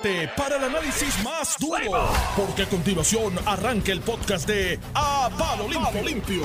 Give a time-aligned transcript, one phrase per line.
[0.00, 5.68] prepárate para el análisis más duro, porque a continuación arranca el podcast de A Palo
[5.68, 6.02] Limpio.
[6.04, 6.42] Limpio.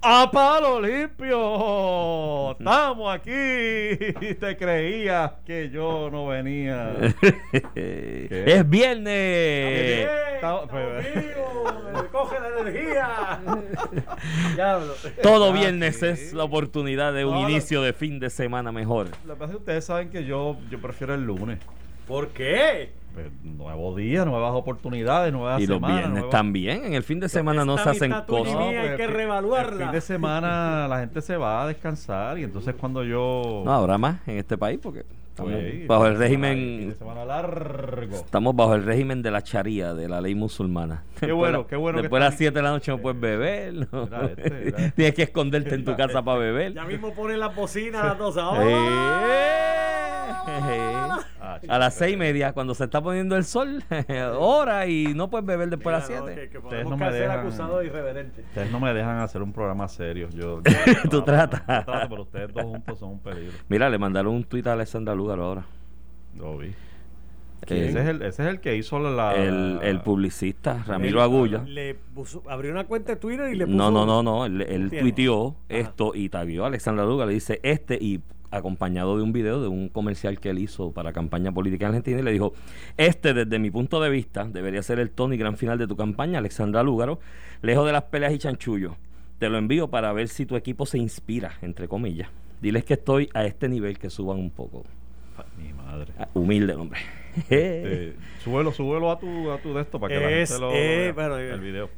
[0.00, 2.52] ¡A palo limpio!
[2.52, 3.30] Estamos aquí.
[4.38, 6.92] Te creías que yo no venía.
[7.74, 10.08] es viernes.
[10.36, 10.60] Está-
[12.12, 13.40] Coge la energía.
[14.54, 14.94] Diablo.
[15.20, 16.06] Todo Ah, viernes sí.
[16.06, 19.08] es la oportunidad de un No, inicio de fin de semana mejor.
[19.26, 21.58] Lo que pasa es que ustedes saben que yo, yo prefiero el lunes.
[22.08, 22.90] ¿Por qué?
[23.14, 25.96] Pues, nuevo día, nuevas oportunidades, nuevas Y los semanas.
[25.98, 26.84] viernes nuevas- también.
[26.84, 28.54] En el fin de semana no se hacen y cosas.
[28.56, 28.80] mía.
[28.82, 29.72] hay que el fin- reevaluarla.
[29.72, 33.62] El fin de semana la gente se va a descansar y entonces cuando yo...
[33.64, 35.04] No habrá más en este país porque
[35.38, 36.94] estamos Pues, bajo el régimen.
[36.98, 38.16] semana largo.
[38.16, 41.04] Estamos bajo el régimen de la charía, de la ley musulmana.
[41.20, 43.20] Qué bueno, qué bueno que Después de las están- 7 de la noche no puedes
[43.20, 43.74] beber.
[43.92, 44.04] ¿no?
[44.06, 44.90] Mira este, mira este.
[44.96, 46.74] Tienes que esconderte en tu casa para beber.
[46.74, 48.64] Ya mismo ponen la bocina a las dos Eh, ahora.
[51.40, 53.82] Ah, A las seis y media, cuando se está poniendo el sol,
[54.38, 56.40] hora y no puedes beber después de las Mira, no, 7.
[56.42, 58.40] que, que Ustedes no me ser dejan- acusados de irreverente.
[58.42, 60.28] Ustedes no me dejan hacer un programa serio.
[60.30, 60.60] Yo,
[61.04, 61.64] yo- Tú tratas.
[61.64, 63.52] Trato, pero ustedes dos juntos son un peligro.
[63.68, 65.66] Mira, le mandaron un tuit a Alexandra Lugar ahora.
[66.38, 66.68] Lo vi.
[67.66, 69.34] Eh, Ese, es el, ese es el que hizo la...
[69.34, 71.62] el, el publicista Ramiro Él Agulla.
[71.64, 73.76] Le puso, abrió una cuenta de Twitter y le puso.
[73.76, 74.46] No, no, no, no.
[74.46, 75.56] Él, él tuiteó Ajá.
[75.68, 77.28] esto y taguió a Alexandra Lugar.
[77.28, 78.20] Le dice este y
[78.50, 82.20] acompañado de un video de un comercial que él hizo para campaña política en Argentina
[82.20, 82.54] y le dijo,
[82.96, 85.96] este desde mi punto de vista debería ser el tono y gran final de tu
[85.96, 87.20] campaña, Alexandra Lúgaro,
[87.60, 88.94] lejos de las peleas y chanchullos.
[89.38, 92.30] Te lo envío para ver si tu equipo se inspira, entre comillas.
[92.62, 94.84] Diles que estoy a este nivel, que suban un poco.
[95.56, 96.12] Mi madre.
[96.18, 97.00] Ah, Humilde, hombre.
[97.50, 100.72] Eh, súbelo, súbelo a tu, a tu de esto para que la Es, gente lo
[100.72, 101.90] eh, vea, bueno, el video.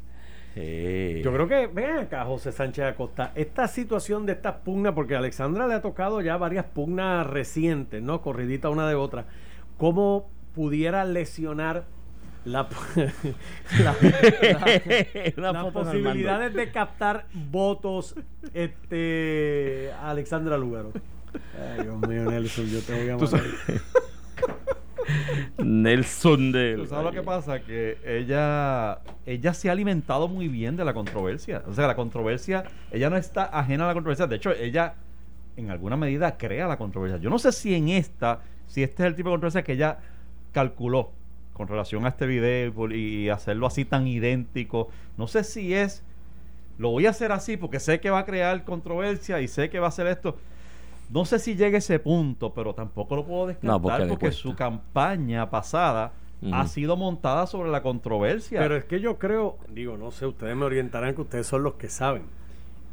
[0.56, 5.14] Eh, Yo creo que, ven acá, José Sánchez Acosta, esta situación de estas pugnas, porque
[5.14, 8.20] a Alexandra le ha tocado ya varias pugnas recientes, ¿no?
[8.20, 9.26] Corridita una de otra.
[9.78, 11.84] ¿Cómo pudiera lesionar
[12.44, 12.68] la,
[13.84, 13.96] la-
[15.36, 18.16] la- las posibilidades de captar votos
[18.54, 20.92] este, a Alexandra Lugaro?
[21.58, 23.40] Ay, Dios mío, Nelson, yo te voy a matar.
[25.58, 27.60] Nelson de ¿Tú sabes lo que pasa?
[27.60, 31.62] Que ella, ella se ha alimentado muy bien de la controversia.
[31.66, 34.26] O sea, la controversia, ella no está ajena a la controversia.
[34.26, 34.94] De hecho, ella
[35.56, 37.18] en alguna medida crea la controversia.
[37.18, 39.98] Yo no sé si en esta, si este es el tipo de controversia que ella
[40.52, 41.12] calculó
[41.52, 44.88] con relación a este video y hacerlo así tan idéntico.
[45.16, 46.02] No sé si es,
[46.78, 49.78] lo voy a hacer así porque sé que va a crear controversia y sé que
[49.78, 50.38] va a hacer esto.
[51.10, 54.54] No sé si llega a ese punto, pero tampoco lo puedo descartar No, porque su
[54.54, 56.12] campaña pasada
[56.52, 58.60] ha sido montada sobre la controversia.
[58.60, 61.74] Pero es que yo creo, digo, no sé, ustedes me orientarán que ustedes son los
[61.74, 62.22] que saben.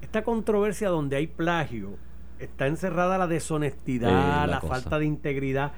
[0.02, 1.98] Esta controversia donde hay plagio,
[2.40, 5.72] está encerrada la deshonestidad, Eh, la falta de integridad.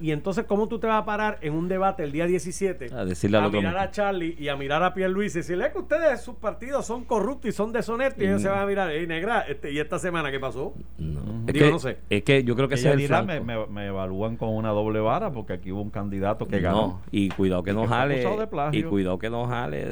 [0.00, 3.04] Y entonces, ¿cómo tú te vas a parar en un debate el día 17 A
[3.04, 6.34] decirle mirar a Charlie y a mirar a Pierluisi y decirle "Es que ustedes, sus
[6.36, 8.22] partidos son corruptos y son deshonestos?
[8.22, 10.74] Y ellos se van a mirar, hey, negra, este, ¿y esta semana qué pasó?
[10.98, 11.20] No.
[11.46, 11.96] Es, Digo, que, no sé.
[12.10, 14.70] es que yo creo que ese es el dirá, me, me- me evalúan con una
[14.70, 16.80] doble vara porque aquí hubo un candidato que ganó.
[16.80, 18.24] No, y cuidado que no jale
[18.72, 19.84] y cuidado que no jale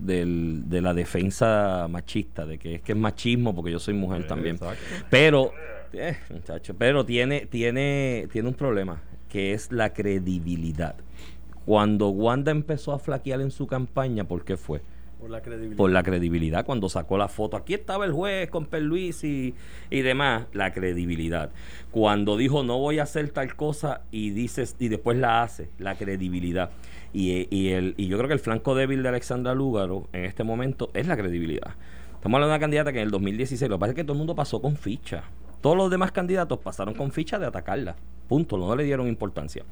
[0.00, 4.24] de, la defensa machista de que es que es machismo porque yo soy mujer Eh,
[4.24, 4.82] también exacto.
[5.10, 5.33] pero
[5.92, 10.96] eh, muchacho, pero tiene tiene tiene un problema que es la credibilidad
[11.64, 14.82] cuando Wanda empezó a flaquear en su campaña ¿por qué fue?
[15.20, 15.76] Por la credibilidad.
[15.76, 17.56] por la credibilidad cuando sacó la foto.
[17.56, 19.54] Aquí estaba el juez con Perluis y,
[19.88, 21.50] y demás, la credibilidad.
[21.90, 25.94] Cuando dijo no voy a hacer tal cosa y dices y después la hace, la
[25.94, 26.70] credibilidad.
[27.14, 30.44] Y, y el, y yo creo que el flanco débil de Alexandra Lúgaro en este
[30.44, 31.74] momento es la credibilidad.
[32.24, 34.14] Estamos hablando de una candidata que en el 2016, lo que pasa es que todo
[34.14, 35.24] el mundo pasó con ficha.
[35.60, 37.96] Todos los demás candidatos pasaron con ficha de atacarla.
[38.28, 39.62] Punto, no le dieron importancia.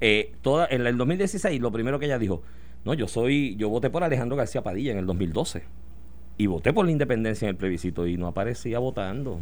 [0.00, 2.44] Eh, toda, en el 2016, lo primero que ella dijo,
[2.84, 5.64] no, yo soy, yo voté por Alejandro García Padilla en el 2012
[6.36, 9.40] y voté por la independencia en el plebiscito y no aparecía votando.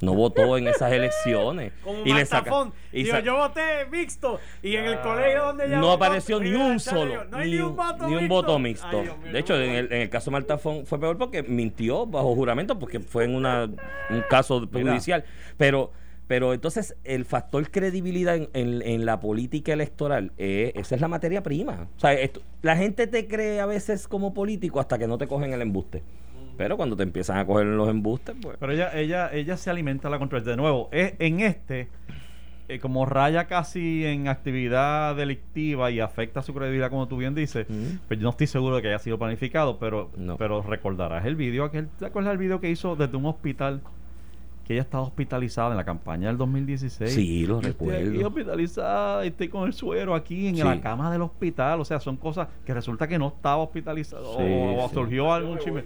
[0.00, 1.72] No votó en esas elecciones.
[1.82, 2.72] Como y le saca- Martafón.
[2.92, 3.60] y Digo, yo voté
[3.90, 7.50] mixto y en el colegio donde ella no votó, apareció ni un solo, no hay
[7.50, 8.28] ni, un, voto ni un mixto.
[8.34, 8.98] voto mixto.
[8.98, 9.62] Ay, Dios mío, de hecho, no.
[9.62, 13.24] en el, en el caso de Marta fue, peor porque mintió bajo juramento, porque fue
[13.24, 15.24] en una, un caso judicial.
[15.56, 15.90] Pero,
[16.28, 21.08] pero entonces el factor credibilidad en, en- en la política electoral, eh, esa es la
[21.08, 21.88] materia prima.
[21.96, 25.26] O sea, esto- la gente te cree a veces como político hasta que no te
[25.26, 26.02] cogen el embuste.
[26.58, 28.56] Pero cuando te empiezan a coger los embustes, pues...
[28.58, 30.50] Pero ella, ella, ella se alimenta de la controversia.
[30.50, 31.88] De nuevo, es, en este,
[32.68, 37.66] eh, como raya casi en actividad delictiva y afecta su credibilidad, como tú bien dices,
[37.70, 37.98] Ujú.
[38.08, 40.36] pues yo no estoy seguro de que haya sido planificado, pero, No.
[40.36, 43.80] pero recordarás el video, aquel, ¿te acuerdas del video que hizo desde un hospital?
[44.66, 47.10] que ella estaba hospitalizada en la campaña del 2016.
[47.14, 48.26] Sí, lo Yo Estoy recuerdo.
[48.28, 50.62] hospitalizada y estoy con el suero aquí en Sí.
[50.62, 51.80] la cama del hospital.
[51.80, 54.94] O sea, son cosas que resulta que no estaba hospitalizada Sí, o, o sí.
[54.94, 55.84] surgió algún chisme.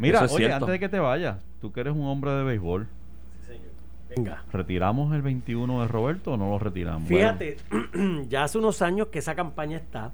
[0.00, 0.56] Mira, es oye, cierto.
[0.64, 2.88] antes de que te vayas, tú que eres un hombre de béisbol,
[4.16, 4.42] Venga.
[4.52, 7.08] ¿retiramos el 21 de Roberto o no lo retiramos?
[7.08, 7.58] Fíjate,
[8.28, 10.10] ya hace unos años que esa campaña está.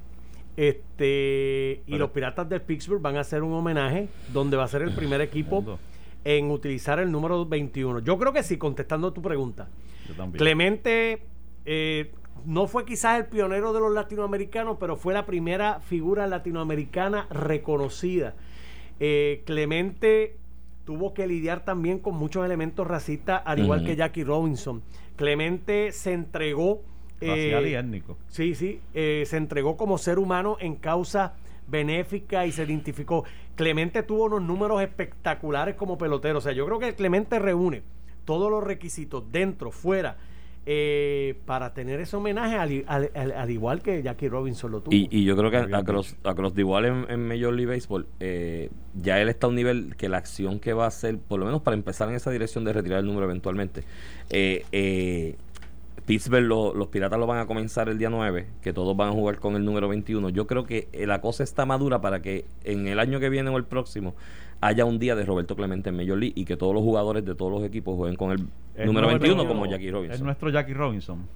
[0.56, 4.68] Este, y Pero- los Piratas de Pittsburgh van a hacer un homenaje donde va a
[4.68, 5.78] ser el primer equipo Mundo.
[6.24, 8.00] en utilizar el número 21.
[8.00, 9.68] Yo creo que sí, contestando tu pregunta.
[10.08, 10.38] Yo también.
[10.38, 11.22] Clemente
[11.64, 12.12] eh,
[12.44, 18.34] no fue quizás el pionero de los latinoamericanos, pero fue la primera figura latinoamericana reconocida.
[19.00, 20.36] Eh, Clemente
[20.84, 24.82] tuvo que lidiar también con muchos elementos racistas, al igual que Jackie Robinson.
[25.16, 26.82] Clemente se entregó.
[27.20, 28.18] eh, Racial y étnico.
[28.28, 31.34] Sí, sí, eh, se entregó como ser humano en causa
[31.66, 33.24] benéfica y se identificó.
[33.56, 36.38] Clemente tuvo unos números espectaculares como pelotero.
[36.38, 37.82] O sea, yo creo que Clemente reúne
[38.24, 40.16] todos los requisitos dentro, fuera,
[40.68, 44.94] eh, para tener ese homenaje al, al- al- al igual que Jackie Robinson lo tuvo.
[44.94, 48.70] Y, y yo creo que across, across the igual en, en Major League Baseball, eh,
[49.00, 51.46] ya él está a un nivel que la acción que va a hacer, por lo
[51.46, 53.84] menos para empezar en esa dirección de retirar el número eventualmente,
[54.30, 55.36] eh, eh,
[56.04, 59.12] Pittsburgh, lo- los Piratas lo van a comenzar el día 9, que todos van a
[59.12, 60.28] jugar con el número 21.
[60.30, 63.50] Yo creo que eh, la cosa está madura para que en el año que viene
[63.50, 64.14] o el próximo
[64.66, 67.34] haya un día de Roberto Clemente en Major League y que todos los jugadores de
[67.34, 68.40] todos los equipos jueguen con el
[68.74, 70.24] Es número nuestro- 21 como Jackie Es Robinson.
[70.26, 71.26] nuestro Jackie Robinson.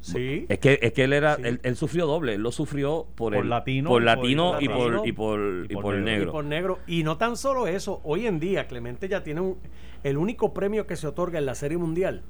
[0.00, 0.46] sí.
[0.48, 1.42] Es que, es que él era, Sí.
[1.44, 4.56] él, él sufrió doble, él lo sufrió por, Por el, latino por y por- latino
[4.60, 6.04] y por y por, y por negro.
[6.04, 6.28] negro.
[6.28, 6.78] Y por negro.
[6.86, 9.58] Y no tan solo eso, hoy en día Clemente ya tiene un,
[10.02, 12.22] el único premio que se otorga en la Serie Mundial.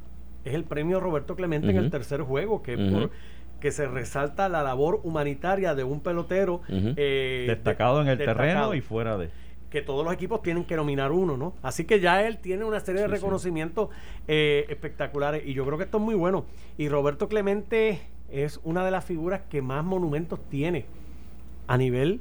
[0.44, 3.10] Es el premio Roberto Clemente en el tercer juego, que, por-
[3.60, 8.46] que se resalta la labor humanitaria de un pelotero eh, Destacado de- en el destacado,
[8.48, 9.28] terreno y fuera de.
[9.70, 11.54] Que todos los equipos tienen que nominar uno, ¿no?
[11.62, 13.16] Así que ya él tiene una serie de Sí, sí.
[13.20, 13.88] reconocimientos
[14.28, 16.44] eh, espectaculares y yo creo que esto es muy bueno.
[16.76, 18.00] Y Roberto Clemente
[18.30, 20.86] es una de las figuras que más monumentos tiene
[21.68, 22.20] a nivel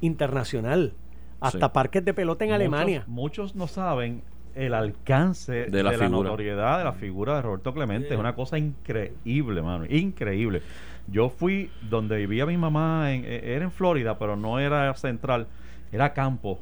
[0.00, 0.94] internacional.
[1.40, 1.72] Hasta Sí.
[1.72, 3.04] parques de pelota en Muchos- Alemania.
[3.06, 4.22] Muchos no saben
[4.54, 6.28] el alcance de, De la la, figura.
[6.30, 8.08] notoriedad de la figura de Roberto Clemente.
[8.08, 8.14] Sí.
[8.14, 9.86] Es una cosa increíble, mano.
[9.88, 10.62] Increíble.
[11.08, 15.46] Yo fui donde vivía mi mamá, en, eh, era en Florida, pero no era central,
[15.92, 16.58] era campo.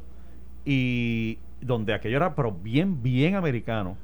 [0.65, 3.97] Y donde aquello era, pero bien, bien americano.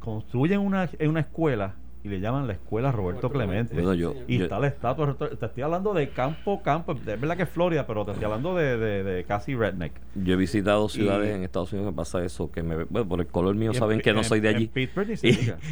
[0.00, 3.74] Construyen una, en una escuela y le llaman la escuela Roberto, Roberto Clemente.
[3.74, 5.14] Bueno, yo- Y yo- está la estatua.
[5.18, 6.92] Te estoy hablando de campo, campo.
[6.92, 9.92] Es verdad que es Florida, pero te estoy hablando de, de- de casi redneck.
[10.14, 13.20] Yo he visitado ciudades Y- en Estados Unidos que pasa eso, que me, bueno, por
[13.20, 14.70] el color mío en saben que no en- soy de allí.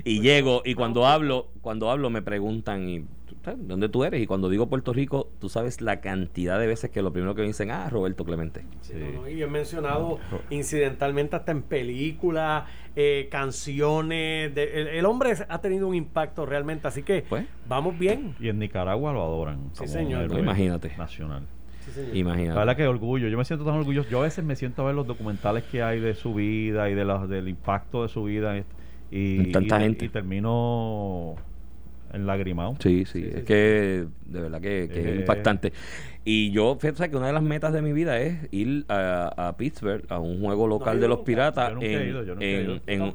[0.04, 3.17] Y, y llego y cuando hablo, cuando hablo me preguntan y ¿tú sabes
[3.56, 4.20] ¿dónde tú eres?
[4.22, 7.42] Y cuando digo Puerto Rico, tú sabes la cantidad de veces que lo primero que
[7.42, 8.62] me dicen, ah, Roberto Clemente.
[8.80, 8.98] Sí, Sí.
[9.14, 10.38] no, no, y he mencionado No.
[10.50, 12.64] incidentalmente hasta en películas,
[12.96, 14.54] eh, canciones.
[14.54, 17.46] de- el, el hombre ha tenido un impacto realmente, así que Pues.
[17.68, 18.34] vamos bien.
[18.40, 19.70] Y en Nicaragua lo adoran.
[19.72, 20.22] Sí, como señor.
[20.24, 20.92] héroe Imagínate.
[20.96, 21.44] Nacional.
[21.84, 22.12] Sí, señor.
[22.12, 22.58] La Imagínate.
[22.58, 23.28] verdad que orgullo.
[23.28, 24.08] Yo me siento tan orgulloso.
[24.10, 26.94] Yo a veces me siento a ver los documentales que hay de su vida y
[26.94, 28.62] de los, del impacto de su vida.
[29.10, 30.04] Y, tanta y- gente.
[30.04, 31.36] y termino
[32.12, 32.76] enlagrimado.
[32.80, 35.12] Sí, sí, Sí, sí, es que de verdad que, que Eh.
[35.14, 35.72] es impactante.
[36.24, 39.56] Y yo, fíjate que una de las metas de mi vida es ir a, a
[39.56, 41.26] Pittsburgh a un juego local de los nunca.
[41.26, 42.20] Piratas en, ido,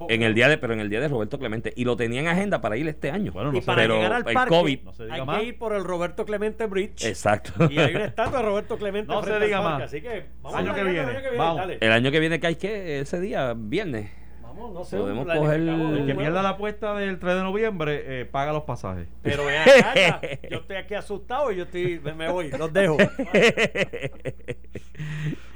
[0.10, 1.72] el día de, pero en el día de Roberto Clemente.
[1.76, 3.32] Y lo tenía en agenda para ir este año.
[3.32, 4.80] Bueno, no y sé, para pero llegar al el parque COVID.
[4.84, 5.40] No se diga hay más.
[5.40, 7.06] que ir por el Roberto Clemente Bridge.
[7.06, 7.52] Exacto.
[7.70, 9.82] Y hay una estatua de Roberto Clemente No se diga parque, más.
[9.84, 11.58] Así que vamos Año que viene, el año que vamos.
[11.58, 11.78] dale.
[11.82, 14.10] El año que viene cae que ese día, viernes.
[14.56, 14.98] Vamos, no sé.
[14.98, 19.08] Podemos coger- El que pierda la apuesta del 3 de noviembre eh, paga los pasajes.
[19.22, 22.98] Pero vean acá, yo estoy aquí asustado y yo estoy, me, me voy, los dejo.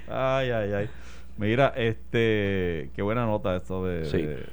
[0.10, 0.90] Ay, ay, ay.
[1.38, 4.22] Mira, este, qué buena nota esto de, Sí.
[4.22, 4.46] de,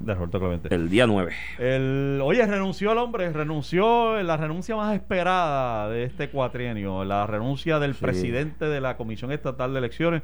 [0.00, 0.74] de Roberto Clemente.
[0.74, 1.32] El día 9.
[1.58, 7.26] El, oye, renunció el hombre, renunció en la renuncia más esperada de este cuatrienio, la
[7.26, 8.00] renuncia del Sí.
[8.02, 10.22] presidente de la Comisión Estatal de Elecciones.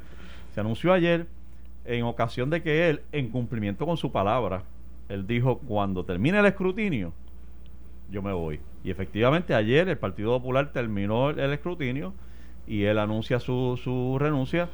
[0.53, 1.27] Se anunció ayer
[1.87, 4.63] en ocasión de que él, en cumplimiento con su palabra,
[5.09, 7.13] él dijo, cuando termine el escrutinio,
[8.11, 8.59] yo me voy.
[8.83, 12.13] Y efectivamente ayer el Partido Popular terminó el, el escrutinio
[12.67, 14.69] y él anuncia su, su renuncia,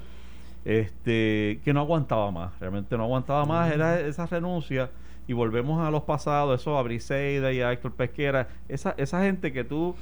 [0.66, 4.90] este, que no aguantaba más, realmente no aguantaba más, era esa renuncia.
[5.26, 9.54] Y volvemos a los pasados, eso a Briseida y a Héctor Pesquera, esa, esa gente
[9.54, 9.96] que tú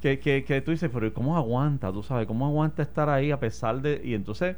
[0.00, 1.92] que, que, que tú dices, pero ¿y ¿cómo aguanta?
[1.92, 4.00] Tú sabes, ¿cómo aguanta estar ahí a pesar de...
[4.02, 4.56] Y entonces,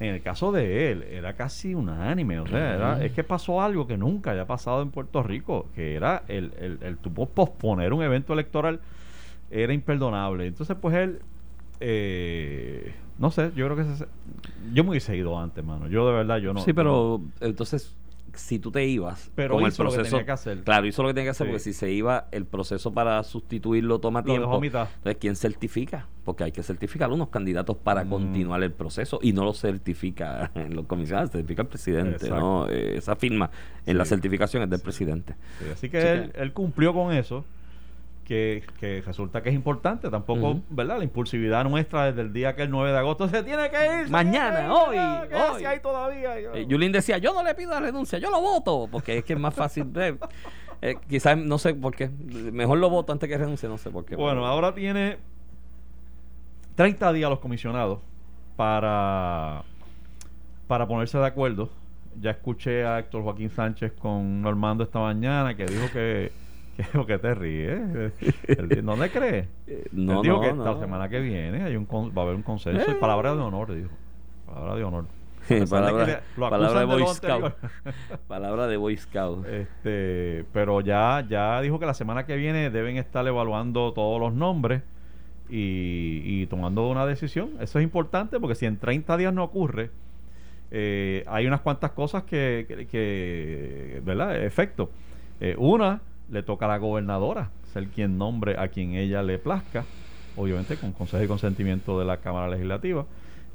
[0.00, 3.86] en el caso de él, era casi unánime, o sea, era- es que pasó algo
[3.86, 8.32] que nunca había pasado en Puerto Rico, que era el, el, el posponer un evento
[8.32, 8.80] electoral,
[9.50, 10.46] era imperdonable.
[10.46, 11.20] Entonces, pues él,
[11.80, 14.06] eh, no sé, yo creo que se-
[14.72, 15.86] yo me hubiese ido antes, mano.
[15.88, 16.60] Yo de verdad, yo no...
[16.60, 17.94] sí, pero entonces,
[18.40, 20.62] si tú te ibas, Pero como hizo lo que tenía que hacer.
[20.62, 21.50] Claro, hizo lo que tenía que hacer, Sí.
[21.52, 24.60] porque si se iba, el proceso para sustituirlo toma Lo tiempo.
[24.60, 24.88] mitad.
[24.96, 26.06] Entonces, ¿quién certifica?
[26.24, 28.08] Porque hay que certificar unos candidatos para Mm.
[28.10, 32.38] continuar el proceso y no lo certifica en los comisionados, certifica el presidente, Exacto.
[32.40, 32.68] ¿no?
[32.68, 33.50] Eh, esa firma
[33.86, 35.34] en la certificación es del presidente.
[35.58, 37.44] Sí, así que él, que- él cumplió con eso,
[38.30, 40.08] que, que resulta que es importante.
[40.08, 40.60] Tampoco.
[40.70, 40.98] ¿verdad?
[40.98, 44.08] La impulsividad nuestra desde el día que el 9 de agosto se tiene que ir.
[44.08, 45.64] Mañana, que hoy, ya, ¿qué hoy.
[45.64, 46.38] ahí todavía?
[46.38, 49.32] Eh, Yulín decía, yo no le pido la renuncia, yo lo voto, porque es que
[49.32, 49.90] es más fácil.
[49.96, 50.16] eh,
[50.80, 54.04] eh, quizás, no sé por qué, mejor lo voto antes que renuncie, no sé por
[54.04, 54.14] qué.
[54.14, 55.18] Bueno, pero- ahora tiene
[56.76, 57.98] 30 días los comisionados
[58.54, 59.64] para,
[60.68, 61.68] para ponerse de acuerdo.
[62.20, 66.30] Ya escuché a Héctor Joaquín Sánchez con Normando esta mañana que dijo que...
[66.92, 67.80] que, que te ríes.
[68.82, 69.46] ¿No le crees?
[69.66, 70.78] Él no, dijo no, que no.
[70.80, 72.96] semana que viene hay un con- va a haber un consenso y Eh.
[72.98, 73.90] palabra de honor, dijo.
[74.46, 75.04] Palabra de honor.
[75.44, 77.54] A pesar de palabra, palabra de Boy Scout.
[78.28, 79.46] palabra de Boy Scout.
[79.46, 84.32] Este, pero ya, ya dijo que la semana que viene deben estar evaluando todos los
[84.34, 84.82] nombres
[85.48, 87.50] y, y tomando una decisión.
[87.60, 89.90] Eso es importante porque si en 30 días no ocurre,
[90.70, 94.36] eh, hay unas cuantas cosas que, que, que, ¿verdad?
[94.44, 94.90] Efecto.
[95.40, 99.84] Eh, una, le toca a la gobernadora ser quien nombre a quien ella le plazca,
[100.36, 103.06] obviamente con consejo y consentimiento de la Cámara Legislativa.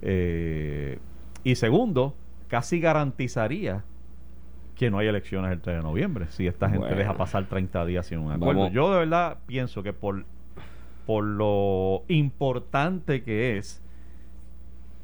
[0.01, 0.99] Eh,
[1.43, 2.15] y segundo,
[2.47, 3.83] casi garantizaría
[4.75, 6.97] que no hay elecciones el 3 de noviembre si esta gente Bueno.
[6.97, 8.61] deja pasar 30 días sin un acuerdo.
[8.61, 8.73] Vamos.
[8.73, 10.25] Yo de verdad pienso que por,
[11.05, 13.81] por lo importante que es,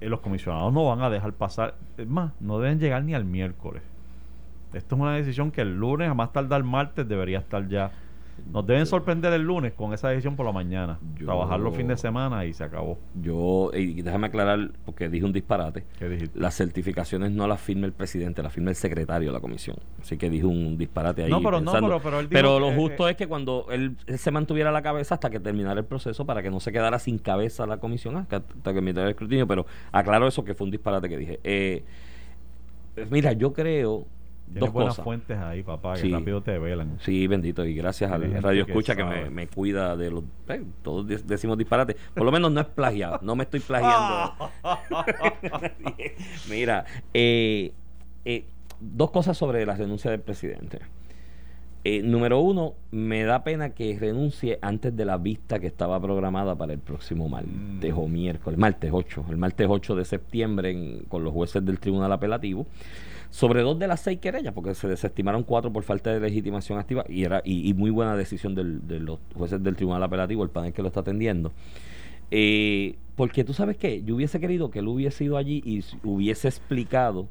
[0.02, 3.24] eh, los comisionados no van a dejar pasar, es más, no deben llegar ni al
[3.24, 3.82] miércoles.
[4.74, 7.92] Esto es una decisión que el lunes, a más tardar martes, debería estar ya.
[8.52, 10.98] Nos deben sorprender el lunes con esa decisión por la mañana.
[11.16, 12.98] Yo- Trabajar los fines de semana y se acabó.
[13.22, 15.84] Yo, y déjame aclarar, porque dije un disparate.
[16.00, 16.40] ¿Qué dijiste?
[16.40, 19.76] Las certificaciones no las firma el presidente, las firma el secretario de la comisión.
[20.02, 21.30] Así que dije un disparate ahí.
[21.30, 21.88] No, pero no, pensando.
[21.90, 24.72] pero- pero él dijo Pero lo justo eh, es que cuando él, él se mantuviera
[24.72, 27.78] la cabeza hasta que terminara el proceso para que no se quedara sin cabeza la
[27.78, 29.46] comisión hasta, hasta que terminara el escrutinio.
[29.46, 31.40] Pero aclaro eso que fue un disparate que dije.
[31.44, 31.84] Eh,
[33.12, 34.08] mira, yo creo
[34.54, 35.04] Tienes dos buenas cosas.
[35.06, 36.12] fuentes ahí, papá, que Sí.
[36.12, 36.98] rápido te velan.
[37.02, 40.24] Sí, bendito, y gracias al Radio Escucha que, me, cuida de los.
[40.50, 41.96] eh, todos de- decimos disparate.
[42.14, 44.34] Por lo menos no es plagiado, no me estoy plagiando.
[46.50, 47.74] Mira, eh,
[48.26, 48.46] eh,
[48.80, 50.80] dos cosas sobre la renuncia del presidente.
[51.84, 56.56] Eh, número uno, me da pena que renuncie antes de la vista que estaba programada
[56.56, 57.98] para el próximo martes Mm.
[57.98, 62.12] o miércoles, martes 8, el martes 8 de septiembre en- con los jueces del Tribunal
[62.12, 62.68] Apelativo
[63.32, 67.04] sobre dos de las seis querellas, porque se desestimaron cuatro por falta de legitimación activa
[67.10, 70.50] y era y, y muy buena decisión del- de los jueces del Tribunal Apelativo, el
[70.50, 71.52] panel que lo está atendiendo.
[72.30, 76.48] Eh, porque tú sabes que yo hubiese querido que él hubiese ido allí y hubiese
[76.48, 77.28] explicado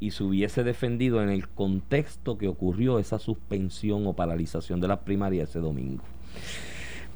[0.00, 4.98] y se hubiese defendido en el contexto que ocurrió esa suspensión o paralización de las
[4.98, 6.02] primarias ese domingo.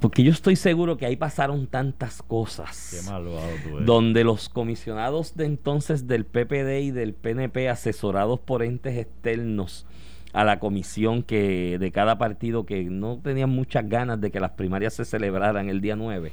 [0.01, 3.87] Porque yo estoy seguro que ahí pasaron tantas cosas Qué malvado tú eres.
[3.87, 9.87] donde los comisionados de entonces del PPD y del PNP asesorados por entes externos
[10.33, 14.53] a la comisión que de cada partido que no tenían muchas ganas de que las
[14.53, 16.33] primarias se celebraran el día 9,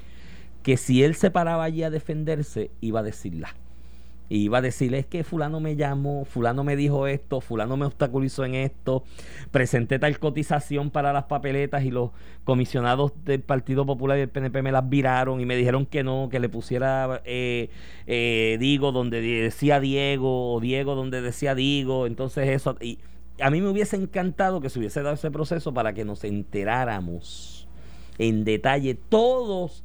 [0.61, 3.55] que si él se paraba allí a defenderse iba a decirla.
[4.27, 7.85] Y iba a decirle es que fulano me llamó, fulano me dijo esto, fulano me
[7.85, 9.03] obstaculizó en esto,
[9.51, 12.11] presenté tal cotización para las papeletas y los
[12.43, 16.29] comisionados del Partido Popular y del PNP me las viraron y me dijeron que no,
[16.29, 17.69] que le pusiera eh,
[18.07, 22.75] eh, Digo donde decía Diego o Diego donde decía Digo, entonces eso...
[22.81, 22.99] Y
[23.39, 27.67] a mí me hubiese encantado que se hubiese dado ese proceso para que nos enteráramos
[28.17, 29.83] en detalle todos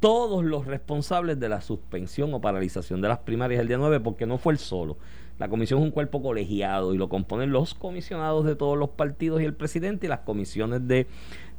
[0.00, 4.26] todos los responsables de la suspensión o paralización de las primarias el día 9, porque
[4.26, 4.96] no fue el solo.
[5.38, 9.40] La comisión es un cuerpo colegiado y lo componen los comisionados de todos los partidos
[9.40, 11.06] y el presidente, y las comisiones de,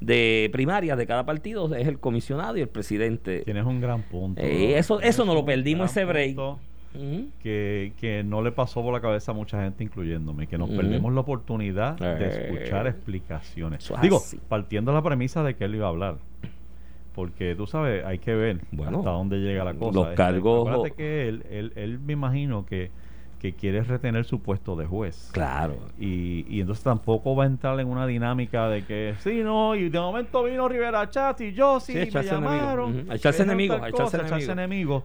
[0.01, 3.41] de primarias de cada partido es el comisionado y el presidente.
[3.45, 4.41] Tienes un gran punto.
[4.41, 6.35] Eh, eso- eso no lo perdimos, ese break.
[7.43, 11.13] Que, que no le pasó por la cabeza a mucha gente, incluyéndome, que nos perdemos
[11.13, 13.91] la oportunidad de Eh, escuchar explicaciones.
[14.01, 14.19] Digo,
[14.49, 16.15] partiendo de la premisa de que él iba a hablar.
[17.19, 19.93] Porque tú sabes, hay que ver Bueno, hasta dónde llega la cosa.
[19.93, 22.91] los Este, cargos- Acuérdate que él, él, él me imagino que,
[23.39, 25.29] que quiere retener su puesto de juez.
[25.33, 25.75] Claro.
[25.99, 29.89] Y, y entonces tampoco va a entrar en una dinámica de que sí, no, y
[29.89, 32.21] de momento vino Rivera Chat y yo sí, Sí, me enemigo.
[32.31, 33.07] llamaron.
[33.11, 35.03] Echarse enemigo, tal a echarse enemigo.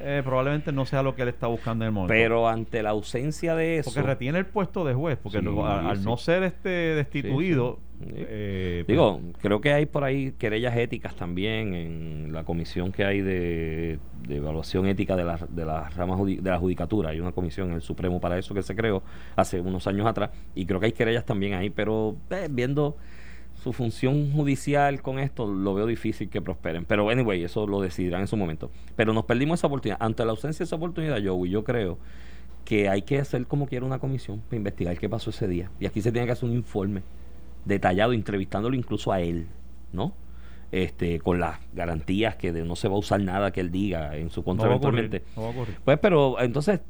[0.00, 2.12] Eh, probablemente no sea lo que él está buscando en el momento.
[2.12, 3.90] Pero ante la ausencia de eso.
[3.90, 6.04] porque retiene el puesto de juez, porque Sí, al, al sí.
[6.04, 7.78] no ser este destituido.
[8.14, 13.20] Eh, Digo, creo que hay por ahí querellas éticas también en la comisión que hay
[13.20, 17.10] de, de evaluación ética de la, de la rama judi- de la judicatura.
[17.10, 19.02] Hay una comisión en el Supremo para eso que se creó
[19.36, 22.96] hace unos años atrás y creo que hay querellas también ahí, pero eh, viendo
[23.54, 26.84] su función judicial con esto, lo veo difícil que prosperen.
[26.84, 28.70] Pero anyway, eso lo decidirán en su momento.
[28.96, 29.96] Pero nos perdimos esa oportunidad.
[30.00, 31.98] Ante la ausencia de esa oportunidad, Joey, yo creo
[32.64, 35.70] que hay que hacer como quiera una comisión para investigar qué pasó ese día.
[35.78, 37.02] Y aquí se tiene que hacer un informe
[37.64, 39.46] detallado, entrevistándolo incluso a él,
[39.92, 40.12] ¿no?
[40.72, 44.16] Este, con las garantías que de no se va a usar nada que él diga
[44.16, 45.30] en su no contra va a ocurrir, eventualmente.
[45.36, 45.76] no va a ocurrir.
[45.84, 46.80] Pues, pero entonces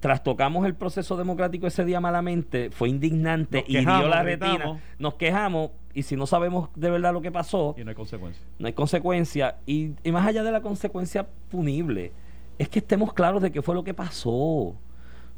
[0.00, 4.58] trastocamos el proceso democrático ese día malamente, fue indignante, hirió quejamos, la gritamos.
[4.58, 7.94] retina, nos quejamos y si no sabemos de verdad lo que pasó, Y no hay
[7.94, 8.44] consecuencias.
[8.58, 12.12] no hay consecuencia y, y más allá de la consecuencia punible
[12.58, 14.74] es que estemos claros de qué fue lo que pasó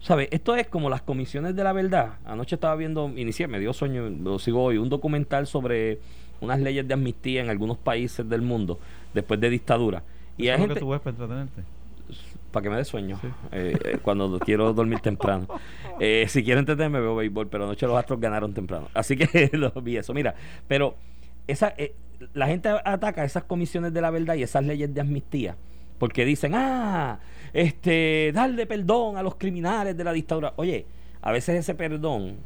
[0.00, 0.28] ¿Sabes?
[0.30, 2.14] Esto es como las comisiones de la verdad.
[2.24, 5.98] Anoche estaba viendo, inicié, me dio sueño, lo sigo hoy, un documental sobre
[6.40, 8.78] unas leyes de amnistía en algunos países del mundo
[9.14, 10.02] después de dictadura.
[10.36, 11.62] Y hay gente, que tú ves para entretenerte.
[12.52, 13.28] para que me dé sueño Sí.
[13.52, 15.48] eh, eh, cuando quiero dormir temprano.
[15.98, 18.88] Eh, si quiero entenderme, veo béisbol, pero anoche los Astros ganaron temprano.
[18.94, 20.12] Así que lo vi eso.
[20.14, 20.34] Mira,
[20.68, 20.94] pero
[21.48, 21.94] esa eh,
[22.34, 25.56] la gente ataca esas comisiones de la verdad y esas leyes de amnistía
[25.98, 27.18] porque dicen, ah,
[27.56, 30.52] este, darle perdón a los criminales de la dictadura.
[30.56, 30.84] Oye,
[31.22, 32.36] a veces ese perdón,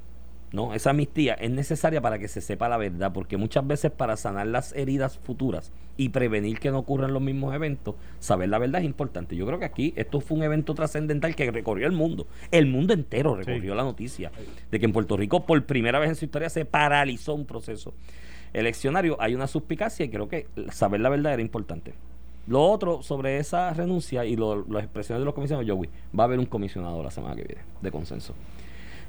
[0.52, 0.72] ¿no?
[0.72, 4.46] Esa amnistía es necesaria para que se sepa la verdad, porque muchas veces para sanar
[4.46, 8.86] las heridas futuras y prevenir que no ocurran los mismos eventos, saber la verdad es
[8.86, 9.34] importante.
[9.34, 12.28] Yo creo que aquí esto fue un evento trascendental que recorrió el mundo.
[12.52, 13.76] El mundo entero recorrió Sí.
[13.76, 14.30] la noticia
[14.70, 17.94] de que en Puerto Rico por primera vez en su historia se paralizó un proceso
[18.52, 19.16] eleccionario.
[19.20, 21.94] Hay una suspicacia y creo que saber la verdad era importante.
[22.50, 25.88] Lo otro sobre esa renuncia y lo- las expresiones de los comisionados, Joey,
[26.18, 28.34] va a haber un comisionado la semana que viene de consenso.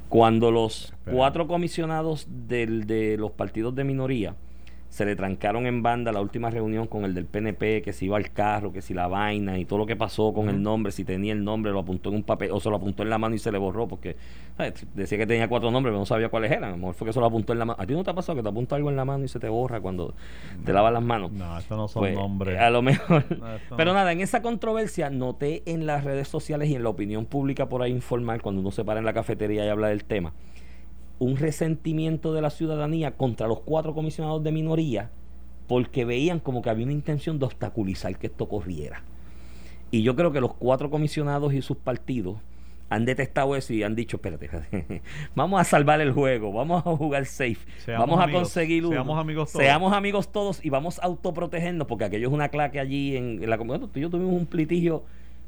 [0.10, 1.18] Cuando los Espera.
[1.18, 4.36] cuatro comisionados del, de los partidos de minoría
[4.92, 8.18] se le trancaron en banda la última reunión con el del PNP, que si iba
[8.18, 11.06] al carro, que si la vaina y todo lo que pasó con el nombre, si
[11.06, 13.34] tenía el nombre, lo apuntó en un papel o se lo apuntó en la mano
[13.34, 14.18] y se le borró porque
[14.58, 14.86] ¿sabes?
[14.94, 16.66] decía que tenía cuatro nombres, pero no sabía cuáles eran.
[16.66, 17.82] A lo mejor fue que se lo apuntó en la mano.
[17.82, 19.40] ¿A ti no te ha pasado que te apunta algo en la mano y se
[19.40, 20.14] te borra cuando
[20.66, 21.32] te lavas las manos?
[21.32, 22.60] No, estos no son Pues, nombres.
[22.60, 23.24] A lo mejor.
[23.40, 23.46] No,
[23.78, 23.98] Pero no.
[24.00, 27.82] nada, en esa controversia noté en las redes sociales y en la opinión pública por
[27.82, 30.34] ahí informal, cuando uno se para en la cafetería y habla del tema,
[31.22, 35.12] un resentimiento de la ciudadanía contra los cuatro comisionados de minoría
[35.68, 39.04] porque veían como que había una intención de obstaculizar que esto corriera.
[39.92, 42.38] Y yo creo que los cuatro comisionados y sus partidos
[42.90, 45.04] han detestado eso y han dicho, espérate, espérate,
[45.36, 49.20] vamos a salvar el juego, vamos a jugar safe, Seamos vamos a conseguir uno, seamos
[49.20, 49.64] amigos todos.
[49.64, 53.50] seamos amigos todos y vamos a autoprotegernos, porque aquello es una claque allí en, en
[53.50, 53.88] la comunidad.
[53.90, 55.04] Tú y yo tuvimos un litigio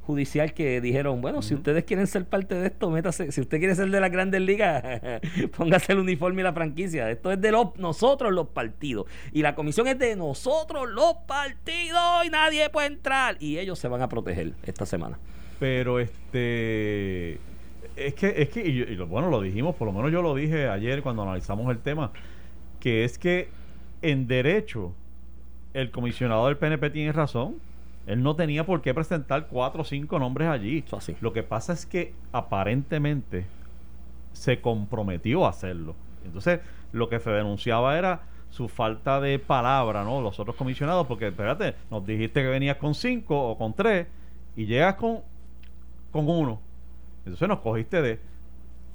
[0.06, 3.76] judicial que dijeron, bueno, si ustedes quieren ser parte de esto, métase, si usted quiere
[3.76, 4.84] ser de las grandes ligas,
[5.58, 7.10] póngase el uniforme y la franquicia.
[7.10, 9.06] Esto es de los, nosotros los partidos.
[9.32, 13.38] Y la comisión es de nosotros los partidos y nadie puede entrar.
[13.40, 15.18] Y ellos se van a proteger esta semana.
[15.60, 17.40] Pero este
[17.96, 20.36] es que es que y, y lo, bueno lo dijimos, por lo menos yo lo
[20.36, 22.12] dije ayer cuando analizamos el tema,
[22.80, 23.50] que es que
[24.02, 24.94] en derecho
[25.74, 27.56] el comisionado del PNP tiene razón.
[28.06, 30.84] Él no tenía por qué presentar cuatro o cinco nombres allí.
[30.92, 31.16] Así.
[31.22, 33.46] Lo que pasa es que aparentemente
[34.34, 35.96] se comprometió a hacerlo.
[36.26, 36.60] Entonces,
[36.92, 40.22] lo que se denunciaba era su falta de palabra, ¿no?
[40.22, 44.08] Los otros comisionados, porque espérate, nos dijiste que venías con cinco o con tres
[44.56, 45.22] y llegas con,
[46.12, 46.60] con uno.
[47.26, 48.20] Entonces nos cogiste de.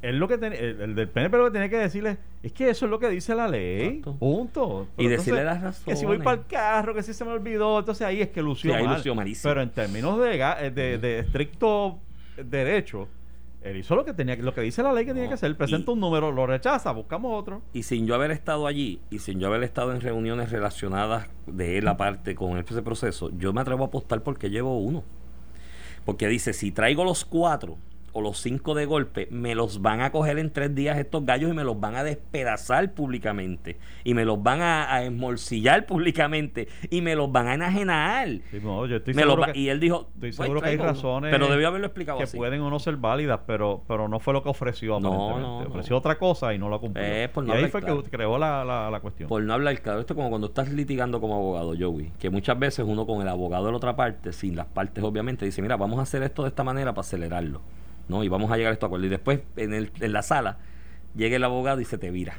[0.00, 2.70] Él lo que ten- el, el del PNP lo que tiene que decirle es que
[2.70, 3.82] eso es lo que dice la ley.
[3.86, 4.16] Exacto.
[4.16, 4.86] Punto.
[4.96, 6.24] Y decirle las Que si voy razones.
[6.24, 8.84] para el carro, que si se me olvidó, entonces ahí es que lució Sí, ahí
[8.84, 8.96] mal.
[8.96, 9.50] lució malísimo.
[9.50, 11.98] Pero en términos de, eh, de, de estricto
[12.36, 13.08] derecho,
[13.60, 15.56] él hizo lo que tenía lo que dice la ley que tiene que hacer.
[15.56, 17.62] Presenta y- un número, lo rechaza, buscamos otro.
[17.72, 21.78] Y sin yo haber estado allí y sin yo haber estado en reuniones relacionadas de
[21.78, 25.02] él aparte con ese proceso, yo me atrevo a apostar porque llevo uno.
[26.04, 27.76] Porque dice, si traigo los cuatro
[28.18, 31.50] o los cinco de golpe, me los van a coger en tres días estos gallos
[31.50, 33.78] y me los van a despedazar públicamente.
[34.04, 36.68] Y me los van a, a esmorcillar públicamente.
[36.90, 38.28] Y me los van a enajenar.
[38.50, 40.60] Sí, no, yo estoy Me los seguro va- que- y él dijo, Estoy "Pues, seguro
[40.60, 40.92] que hay traigo uno".
[40.94, 42.36] razones Pero debió haberlo explicado que así.
[42.36, 45.58] pueden o no ser válidas, pero pero no fue lo que ofreció No, no, no.
[45.68, 47.04] ofreció otra cosa y no la cumplió.
[47.04, 48.02] Eh, por no y ahí fue claro.
[48.02, 49.28] que creó la, la, la cuestión.
[49.28, 52.58] Por no hablar claro, esto es como cuando estás litigando como abogado, Joey, que muchas
[52.58, 55.76] veces uno con el abogado de la otra parte, sin las partes obviamente, dice, mira,
[55.76, 57.60] vamos a hacer esto de esta manera para acelerarlo,
[58.08, 58.24] ¿no?
[58.24, 59.06] Y vamos a llegar a esto acuerdo.
[59.06, 60.58] Y después en, el, en la sala
[61.14, 62.36] llega el abogado y se te vira.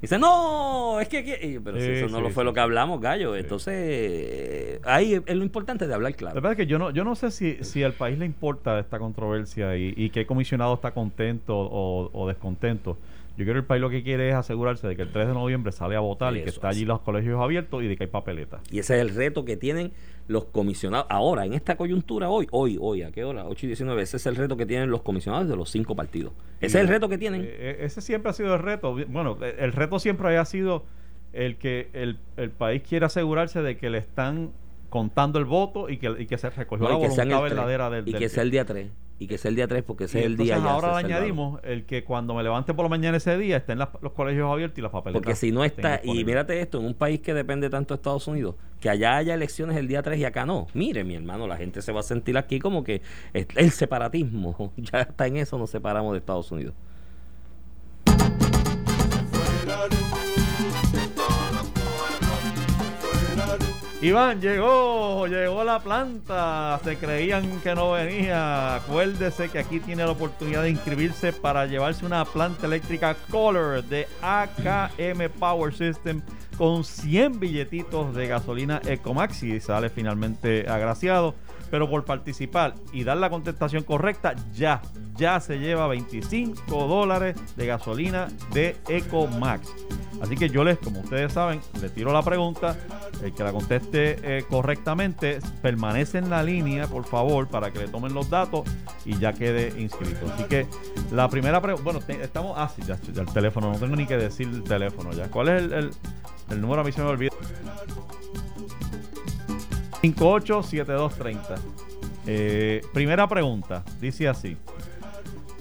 [0.00, 1.24] Dice, no, es que...
[1.24, 1.60] que-".
[1.62, 3.36] Pero si eso no sí, lo fue sí, lo que hablamos, gallo.
[3.36, 6.34] Entonces, eh, ahí es lo importante de hablar La claro.
[6.34, 8.98] verdad es que yo no, yo no sé si, si al país le importa esta
[8.98, 12.98] controversia y, y qué comisionado está contento o, o descontento.
[13.36, 15.34] Yo creo que el país lo que quiere es asegurarse de que el 3 de
[15.34, 18.10] noviembre sale a votar y que está allí los colegios abiertos y de que hay
[18.10, 18.60] papeleta.
[18.70, 19.92] Y ese es el reto que tienen
[20.32, 21.06] los comisionados.
[21.08, 23.46] Ahora, en esta coyuntura, hoy, hoy, hoy, ¿a qué hora?
[23.46, 24.02] 8 y 19.
[24.02, 26.32] Ese es el reto que tienen los comisionados de los cinco partidos.
[26.60, 27.42] Ese es el reto que tienen.
[27.42, 28.96] Eh, eh, ese siempre ha sido el reto.
[29.08, 30.84] Bueno, eh, el reto siempre había sido
[31.32, 34.50] el que el, el país quiere asegurarse de que le están
[34.92, 38.06] contando el voto y que, y que se recogió No, la y voluntad verdadera del,
[38.06, 38.88] Y del que sea el día 3.
[39.22, 40.72] Y que sea el día 3 porque ese Y es el día ya.
[40.72, 43.90] ahora le añadimos el que cuando me levante por la mañana ese día estén las-
[44.00, 45.22] los colegios abiertos y las papeletas.
[45.22, 48.26] Porque si no está, y mírate esto, en un país que depende tanto de Estados
[48.26, 50.66] Unidos, que allá haya elecciones el día 3 y acá no.
[50.74, 53.00] Mire, mi hermano, la gente se va a sentir aquí como que
[53.32, 56.74] el separatismo, ya está en eso, nos separamos de Estados Unidos.
[64.02, 66.80] Iván, llegó, llegó la planta.
[66.82, 68.74] Se creían que no venía.
[68.74, 74.08] Acuérdese que aquí tiene la oportunidad de inscribirse para llevarse una planta eléctrica Color de
[74.20, 76.20] AKM Power System
[76.58, 81.36] con 100 billetitos de gasolina Ecomax y sale finalmente agraciado.
[81.72, 84.82] Pero por participar y dar la contestación correcta, ya,
[85.16, 89.72] ya se lleva 25 dólares de gasolina de Ecomax.
[90.20, 92.76] Así que yo les, como ustedes saben, le tiro la pregunta.
[93.22, 97.88] El que la conteste eh, correctamente permanece en la línea, por favor, para que le
[97.88, 98.68] tomen los datos
[99.06, 100.30] y ya quede inscrito.
[100.30, 100.66] Así que
[101.10, 104.18] la primera pregunta, bueno, estamos, ah, sí, ya, ya el teléfono, no tengo ni que
[104.18, 105.30] decir el teléfono ya.
[105.30, 105.90] ¿Cuál es el, el,
[106.50, 106.82] el número?
[106.82, 107.32] A mí se me olvida.
[110.02, 111.58] 587230.
[112.26, 114.56] Eh, primera pregunta, dice así.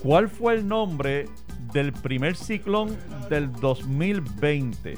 [0.03, 1.27] ¿Cuál fue el nombre
[1.73, 2.97] del primer ciclón
[3.29, 4.97] del 2020?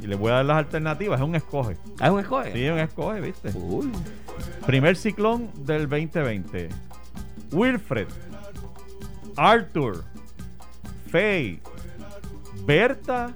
[0.00, 1.76] Y le voy a dar las alternativas, es un escoge.
[1.98, 2.52] ¿Ah, es un escoge?
[2.52, 3.50] Sí, es un escoge, ¿viste?
[3.54, 3.90] Uy.
[4.66, 6.68] Primer ciclón del 2020.
[7.52, 8.08] Wilfred,
[9.36, 10.04] Arthur,
[11.10, 11.60] Faye,
[12.64, 13.34] Berta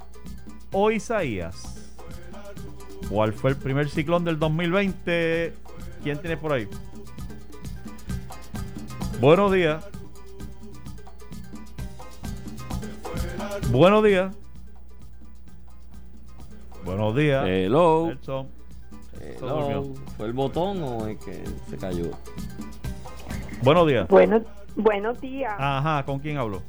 [0.72, 1.87] o Isaías.
[3.08, 5.54] ¿Cuál fue el primer ciclón del 2020?
[6.02, 6.68] ¿Quién tiene por ahí?
[9.20, 9.84] Buenos días.
[13.70, 14.34] Buenos días.
[16.84, 17.44] Buenos días.
[17.46, 18.06] Hello.
[18.08, 18.48] Nelson.
[19.20, 19.94] Hello.
[20.16, 22.10] ¿Fue el botón o es que se cayó?
[23.62, 24.08] Buenos días.
[24.08, 24.40] Bueno,
[24.76, 26.62] buenos días, Ajá, ¿con quién hablo?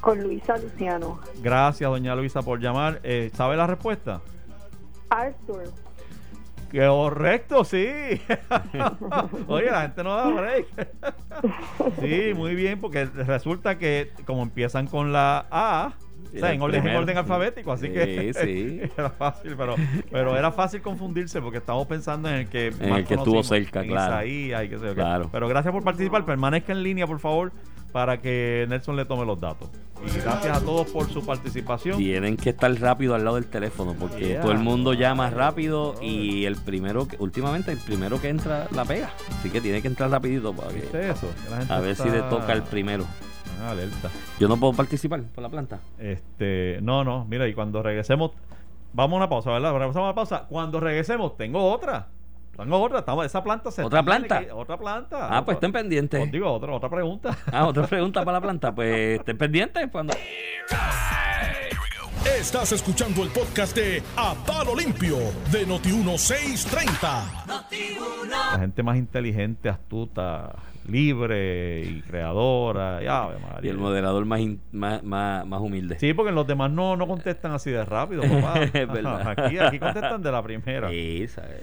[0.00, 1.20] con Luisa Luciano.
[1.42, 3.00] Gracias, doña Luisa, por llamar.
[3.04, 4.20] Eh, ¿Sabe la respuesta?
[5.12, 5.64] Arthur,
[6.72, 7.86] Correcto, sí.
[9.46, 10.66] Oye, la gente no da break.
[12.00, 15.92] sí, muy bien, porque resulta que como empiezan con la A,
[16.34, 18.80] o sea, en orden, en orden alfabético, así Sí, que sí.
[18.96, 19.74] era fácil, pero,
[20.10, 23.42] pero era fácil confundirse porque estamos pensando en el que En más el que estuvo
[23.42, 24.14] cerca, en claro.
[24.24, 25.00] Isaías y qué sé yo qué.
[25.00, 25.28] Claro.
[25.30, 27.52] Pero gracias por participar, permanezca en línea, por favor,
[27.92, 29.68] para que Nelson le tome los datos.
[30.04, 31.96] Y gracias a todos por su participación.
[31.98, 34.40] Tienen que estar rápido al lado del teléfono porque Yeah.
[34.40, 38.84] todo el mundo llama rápido y el primero que, últimamente el primero que entra la
[38.84, 39.10] pega.
[39.38, 41.28] Así que tiene que entrar rapidito para que, ¿Viste eso?
[41.68, 43.04] A ver si le toca el primero.
[43.60, 44.10] Ah, alerta.
[44.40, 45.78] Yo no puedo participar por la planta.
[45.98, 48.32] Este, no, no, mira, y cuando regresemos,
[48.92, 49.72] vamos a una pausa, ¿verdad?
[49.72, 50.46] Vamos a una pausa.
[50.48, 52.08] Cuando regresemos, tengo otra.
[52.56, 54.40] Tengo otra, estamos, esa planta se ¿Otra planta?
[54.40, 55.28] que- otra planta.
[55.36, 56.22] Ah, pues estén pendientes.
[56.22, 57.36] os digo, otra, otra pregunta.
[57.50, 58.74] Ah, otra pregunta para la planta.
[58.74, 60.14] Pues estén pendientes cuando.
[62.38, 65.16] Estás escuchando el podcast de A Palo Limpio
[65.50, 67.00] de Noti1630.
[68.30, 70.52] La gente más inteligente, astuta,
[70.88, 73.02] libre y creadora.
[73.02, 73.70] Y, Ave Y María.
[73.72, 75.98] el moderador más, in- más, más, más humilde.
[75.98, 78.60] Sí, porque los demás no, no contestan así de rápido, papá.
[78.72, 79.28] Es verdad.
[79.36, 80.90] Aquí, aquí contestan de la primera.
[80.90, 81.62] Sí, ¿sabes?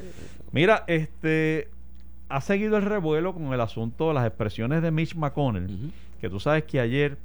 [0.51, 1.67] Mira, este
[2.29, 6.39] ha seguido el revuelo con el asunto de las expresiones de Mitch McConnell, que tú
[6.39, 7.17] sabes que ayer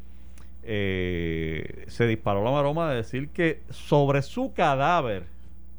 [0.63, 5.25] eh, se disparó la maroma de decir que sobre su cadáver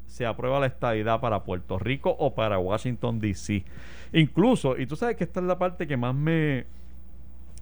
[0.06, 3.64] se aprueba la estadidad para Puerto Rico o para Washington DC.
[4.12, 6.64] Incluso, y tú sabes que esta es la parte que más me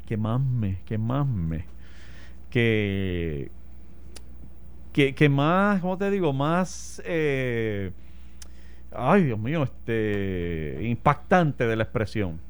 [0.06, 1.64] que más me, que más me
[2.50, 3.50] que
[4.92, 6.32] que, que más, ¿cómo te digo?
[6.32, 7.90] Más eh,
[8.96, 12.40] ay Dios mío, este impactante de la expresión.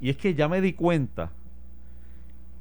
[0.00, 1.30] Y es que ya me di cuenta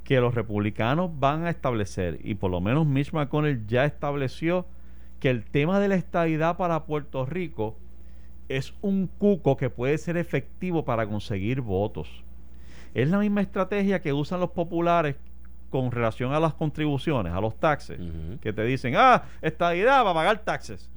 [0.03, 4.65] que los republicanos van a establecer, y por lo menos Mitch McConnell ya estableció
[5.19, 7.77] que el tema de la estadidad para Puerto Rico
[8.47, 12.23] es un cuco que puede ser efectivo para conseguir votos.
[12.93, 15.15] Es la misma estrategia que usan los populares
[15.69, 17.99] con relación a las contribuciones, a los taxes,
[18.41, 20.89] que te dicen, ah, estadidad para pagar taxes.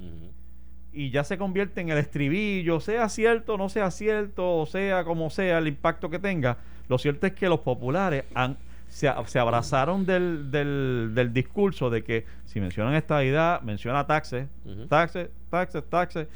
[0.93, 5.29] Y ya se convierte en el estribillo, sea cierto, no sea cierto, o sea como
[5.29, 6.57] sea el impacto que tenga.
[6.87, 8.57] Lo cierto es que los populares han,
[8.89, 9.07] se,
[9.39, 14.47] abrazaron del, del, del discurso de que si mencionan estadidad, menciona taxes,
[14.89, 16.27] taxes, taxes, taxes.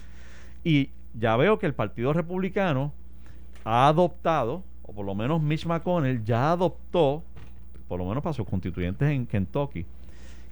[0.63, 2.93] Y ya veo que el Partido Republicano
[3.63, 7.23] ha adoptado, o por lo menos Mitch McConnell ya adoptó,
[7.87, 9.85] por lo menos para sus constituyentes en Kentucky,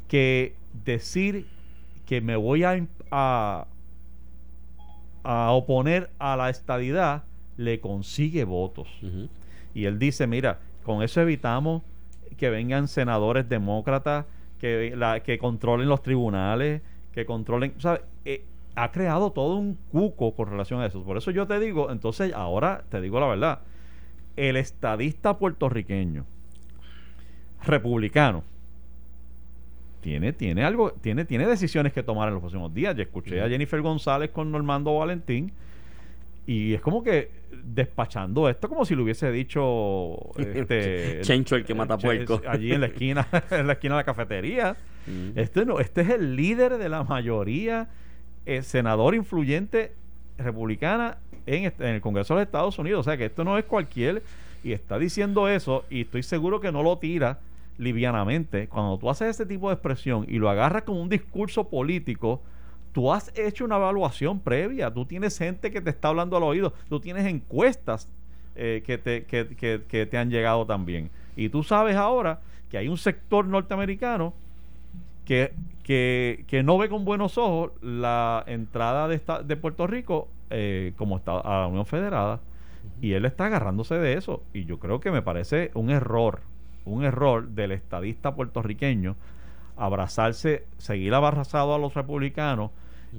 [0.07, 1.47] que decir
[2.05, 3.67] que me voy a,
[5.25, 7.23] a oponer a la estadidad
[7.57, 8.87] le consigue votos.
[9.73, 11.81] Y él dice, mira, con eso evitamos
[12.37, 14.25] que vengan senadores demócratas
[14.59, 16.81] que, la, que controlen los tribunales,
[17.13, 18.01] que controlen, ¿sabes?
[18.25, 18.43] Eh,
[18.75, 21.01] ha creado todo un cuco con relación a eso.
[21.03, 23.59] Por eso yo te digo, entonces ahora te digo la verdad,
[24.35, 26.25] el estadista puertorriqueño,
[27.63, 28.43] republicano,
[30.05, 32.95] tiene, tiene algo, tiene, tiene decisiones que tomar en los próximos días.
[32.95, 35.51] Yo escuché a Jennifer González con Normando Valentín
[36.45, 37.31] y es como que
[37.63, 42.39] despachando esto como si lo hubiese dicho este, Chencho, el que mata Che- puerco.
[42.47, 44.75] allí en la esquina en la esquina de la cafetería
[45.35, 47.87] este no este es el líder de la mayoría
[48.45, 49.93] eh, senador influyente
[50.37, 53.65] republicana en, en el Congreso de los Estados Unidos o sea que esto no es
[53.65, 54.21] cualquier
[54.63, 57.39] y está diciendo eso y estoy seguro que no lo tira
[57.77, 62.41] livianamente cuando tú haces ese tipo de expresión y lo agarras como un discurso político
[62.93, 66.73] tú has hecho una evaluación previa, tú tienes gente que te está hablando al oído,
[66.87, 68.07] tú tienes encuestas
[68.55, 71.09] eh, que, te, que, que- que te han llegado también.
[71.35, 74.33] Y tú sabes ahora que hay un sector norteamericano
[75.25, 80.29] que, que, que no ve con buenos ojos la entrada de, esta, de Puerto Rico
[80.49, 82.39] eh, como está a la Unión Federada.
[83.01, 84.43] Y él está agarrándose de eso.
[84.53, 86.41] Y yo creo que me parece un error,
[86.85, 89.15] un error del estadista puertorriqueño
[89.77, 92.71] abrazarse, seguir abrazado a los republicanos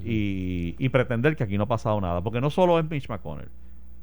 [0.03, 2.21] y, y pretender que aquí no ha pasado nada.
[2.21, 3.49] Porque no solo es Mitch McConnell.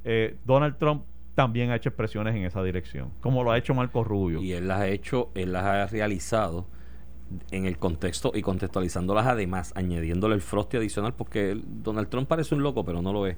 [0.05, 1.03] Eh, Donald Trump
[1.35, 4.40] también ha hecho expresiones en esa dirección, como lo ha hecho Marco Rubio.
[4.42, 6.66] Y él las ha hecho, él las ha realizado
[7.50, 12.55] en el contexto y contextualizándolas además, añadiéndole el frosty adicional, porque él- Donald Trump parece
[12.55, 13.37] un loco, pero no lo es.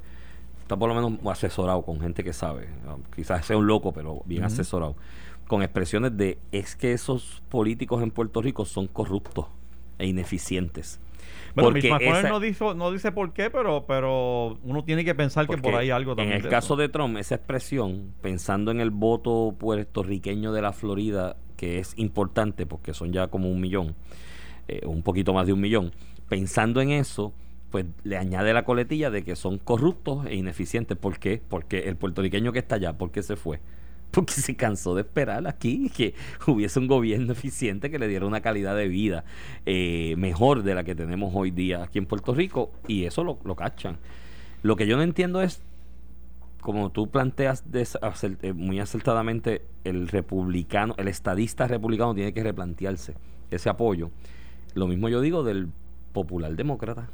[0.61, 2.69] Está por lo menos asesorado con gente que sabe.
[3.15, 4.97] Quizás sea un loco, pero bien asesorado.
[5.47, 9.47] Con expresiones de es que esos políticos en Puerto Rico son corruptos
[9.99, 11.01] e ineficientes.
[11.55, 15.47] Bueno, Porque esa- no, dijo, no dice por qué, pero, pero uno tiene que pensar
[15.49, 16.39] que por ahí algo también.
[16.39, 16.77] En el caso eso.
[16.77, 22.67] de Trump, esa expresión, pensando en el voto puertorriqueño de la Florida, que es importante
[22.67, 23.95] porque son ya como un millón,
[24.69, 25.93] eh, un poquito más de un millón,
[26.29, 27.33] pensando en eso,
[27.71, 30.97] pues le añade la coletilla de que son corruptos e ineficientes.
[30.97, 31.41] ¿Por qué?
[31.49, 33.61] Porque el puertorriqueño que está allá, ¿por qué se fue?
[34.11, 36.15] Porque se cansó de esperar aquí que
[36.47, 39.25] hubiese un gobierno eficiente que le diera una calidad de vida
[39.67, 43.39] eh, mejor de la que tenemos hoy día aquí en Puerto Rico y eso lo,
[43.45, 43.99] lo cachan.
[44.63, 45.61] Lo que yo no entiendo es,
[46.61, 53.15] como tú planteas eh, muy acertadamente, el republicano, el estadista republicano tiene que replantearse
[53.51, 54.11] ese apoyo.
[54.75, 55.69] Lo mismo yo digo del
[56.13, 57.09] popular demócrata.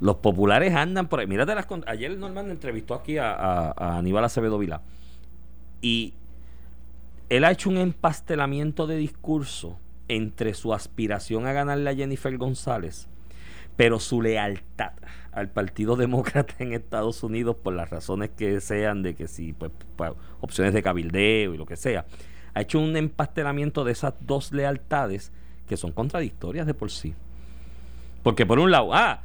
[0.00, 1.26] Los populares andan por ahí.
[1.26, 4.80] Mírate las Ayer Norman entrevistó aquí a, a- a Aníbal Acevedo Vilá.
[5.80, 6.14] Y
[7.28, 13.08] él ha hecho un empastelamiento de discurso entre su aspiración a ganarle a Jennifer González,
[13.76, 14.92] pero su lealtad
[15.32, 19.70] al Partido Demócrata en Estados Unidos, por las razones que sean, de que si, pues,
[20.40, 22.06] opciones de cabildeo y lo que sea,
[22.54, 25.30] ha hecho un empastelamiento de esas dos lealtades
[25.68, 27.14] que son contradictorias de por sí.
[28.22, 29.22] Porque por un lado, ah,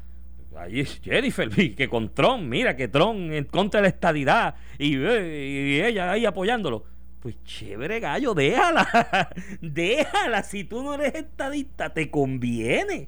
[0.70, 5.78] es Jennifer, que con Trump, mira que Trump en contra de la estadidad y, eh,
[5.78, 6.86] y ella ahí apoyándolo.
[7.20, 9.30] Pues chévere, gallo, déjala.
[9.62, 10.44] déjala.
[10.44, 13.08] Si tú no eres estadista, te conviene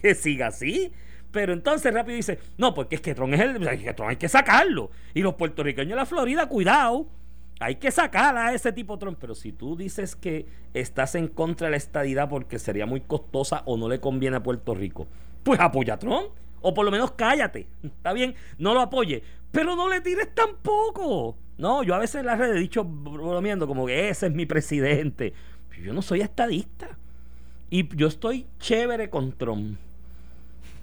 [0.00, 0.92] que siga así.
[1.32, 3.58] Pero entonces rápido dice, no, porque es que Trump es el.
[3.82, 4.90] que Trump hay que sacarlo.
[5.14, 7.08] Y los puertorriqueños de la Florida, cuidado.
[7.58, 9.18] Hay que sacar a ese tipo Trump.
[9.20, 13.62] Pero si tú dices que estás en contra de la estadidad porque sería muy costosa
[13.66, 15.08] o no le conviene a Puerto Rico,
[15.42, 16.28] pues apoya a Trump.
[16.60, 17.68] O por lo menos cállate.
[17.82, 19.22] Está bien, no lo apoye.
[19.50, 21.36] Pero no le tires tampoco.
[21.58, 24.46] No, yo a veces en las redes he dicho bromeando como que ese es mi
[24.46, 25.32] presidente.
[25.82, 26.98] Yo no soy estadista.
[27.70, 29.78] Y yo estoy chévere con Trump.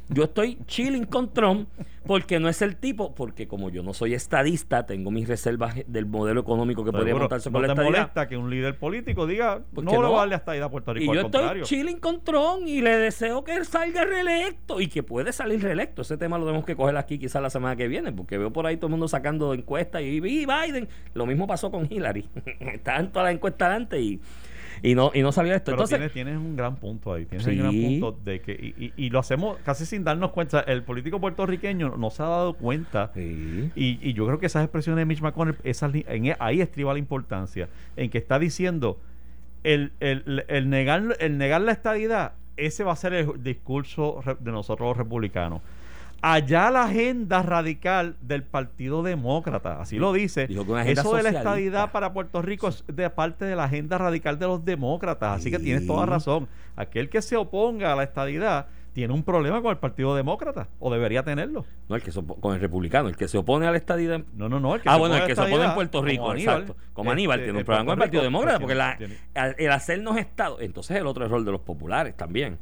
[0.09, 1.69] Yo estoy chilling con Trump
[2.05, 6.05] porque no es el tipo, porque como yo no soy estadista, tengo mis reservas del
[6.05, 7.97] modelo económico que podría Seguro, montarse no con la te estadidad.
[7.99, 10.11] molesta que un líder político diga ¿Por no no?
[10.11, 12.67] va a darle hasta a Puerto Rico Y al yo estoy contrario chilling con Trump
[12.67, 16.01] y le deseo que él salga reelecto y que puede salir reelecto.
[16.01, 18.65] Ese tema lo tenemos que coger aquí quizás la semana que viene, porque veo por
[18.65, 20.89] ahí todo el mundo sacando encuestas y, y Biden.
[21.13, 22.27] Lo mismo pasó con Hillary.
[22.59, 24.19] Estaban todas las encuestas antes y
[24.81, 25.65] y no y no salió esto.
[25.71, 27.25] Pero Entonces, tienes, tienes un gran punto ahí.
[27.25, 27.51] Tienes Sí.
[27.51, 28.51] un gran punto de que.
[28.53, 30.61] Y, y- y lo hacemos casi sin darnos cuenta.
[30.61, 33.11] El político puertorriqueño no se ha dado cuenta.
[33.13, 33.69] Sí.
[33.75, 36.93] Y, y yo creo que esas expresiones de Mitch McConnell, esas, en, e- ahí estriba
[36.93, 37.69] la importancia.
[37.95, 38.99] En que está diciendo:
[39.63, 44.51] el, el, el negar, el negar la estadidad, ese va a ser el discurso de
[44.51, 45.61] nosotros los republicanos.
[46.25, 50.47] Allá la agenda radical del Partido Demócrata, así lo dice.
[50.47, 51.49] Dijo que una agenda Eso de la socialista.
[51.49, 55.41] estadidad para Puerto Rico es de parte de la agenda radical de los demócratas.
[55.41, 56.47] Así que tienes toda razón.
[56.77, 60.93] Aquel que se oponga a la estadidad tiene un problema con el Partido Demócrata, o
[60.93, 61.65] debería tenerlo.
[61.89, 64.21] No, el que con el republicano, el que se opone a la estadidad.
[64.33, 64.75] No, no, no.
[64.75, 66.81] el que ah, se bueno, el que se opone en Puerto Rico, como Aníbal, exacto.
[66.93, 68.97] Como Aníbal este, tiene un problema con el Partido Demócrata, porque la,
[69.57, 72.59] el hacernos Estado, entonces el otro error de los populares también.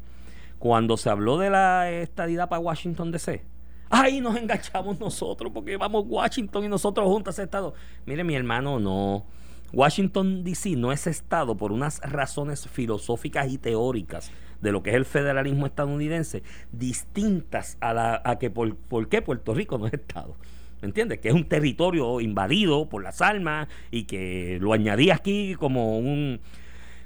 [0.61, 3.43] Cuando se habló de la estadidad para Washington DC,
[3.89, 7.73] ahí nos enganchamos nosotros porque vamos Washington y nosotros juntos a Estado.
[8.05, 9.25] Mire, mi hermano, no.
[9.73, 14.97] Washington DC no es Estado por unas razones filosóficas y teóricas de lo que es
[14.97, 19.93] el federalismo estadounidense, distintas a, la, a que por, por qué Puerto Rico no es
[19.93, 20.35] Estado.
[20.83, 21.17] ¿Me entiendes?
[21.21, 26.39] Que es un territorio invadido por las armas y que lo añadí aquí como un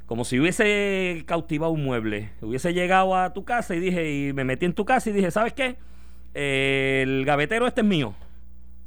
[0.06, 2.32] como si hubiese cautivado un mueble.
[2.42, 5.32] Hubiese llegado a tu casa y dije, y me metí en tu casa y dije,
[5.32, 5.78] ¿sabes qué?
[6.34, 8.14] El gavetero este es mío.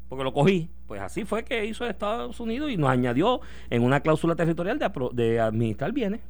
[0.08, 0.70] Porque lo cogí.
[0.86, 4.90] Pues así fue que hizo Estados Unidos y nos añadió en una cláusula territorial de,
[5.12, 6.20] de administrar bienes.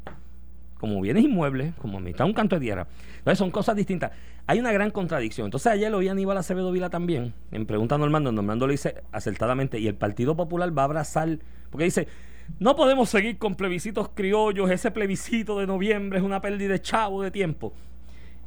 [0.79, 2.87] Como bienes inmuebles, como administrar un canto de tierra.
[3.19, 4.13] Entonces son cosas distintas.
[4.47, 5.47] Hay una gran contradicción.
[5.47, 8.33] Entonces ayer lo oí a Aníbal Acevedo Vila también, en pregunta a Normando.
[8.33, 11.39] Normando le dice acertadamente, y el Partido Popular va a abrazar,
[11.71, 12.09] porque dice,
[12.59, 17.23] no podemos seguir con plebiscitos criollos, ese plebiscito de noviembre es una pérdida de chavo
[17.23, 17.73] de tiempo.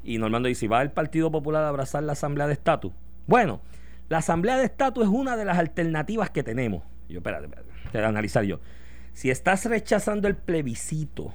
[0.03, 2.91] Y Normando dice, ¿va el Partido Popular a abrazar la Asamblea de Estatus?
[3.27, 3.61] Bueno,
[4.09, 6.83] la Asamblea de Estatus es una de las alternativas que tenemos.
[7.07, 8.59] Yo, espérate, espérate, voy a analizar yo.
[9.13, 11.33] Si estás rechazando el plebiscito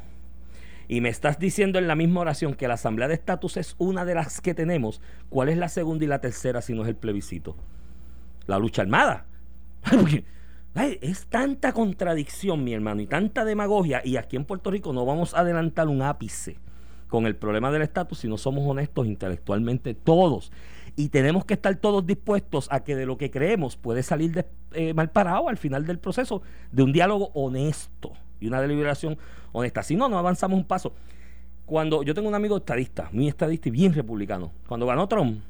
[0.89, 4.05] y me estás diciendo en la misma oración que la Asamblea de Estatus es una
[4.05, 5.01] de las que tenemos,
[5.31, 7.57] ¿cuál es la segunda y la tercera si no es el plebiscito?
[8.47, 9.25] La lucha armada.
[10.77, 15.33] Es tanta contradicción, mi hermano, y tanta demagogia, y aquí en Puerto Rico no vamos
[15.35, 16.59] a adelantar un ápice
[17.09, 20.53] con el problema del estatus si no somos honestos intelectualmente todos.
[20.95, 24.47] Y tenemos que estar todos dispuestos a que de lo que creemos puede salir de-
[24.73, 29.17] eh, mal parado al final del proceso de un diálogo honesto y una deliberación
[29.53, 29.83] honesta.
[29.83, 30.93] Si no, no avanzamos un paso.
[31.65, 35.41] Cuando yo tengo un amigo estadista, muy estadista y bien republicano, cuando ganó Trump,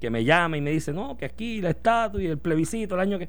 [0.00, 3.00] que me llama y me dice, no, que aquí el estatus y el plebiscito, el
[3.00, 3.28] año que...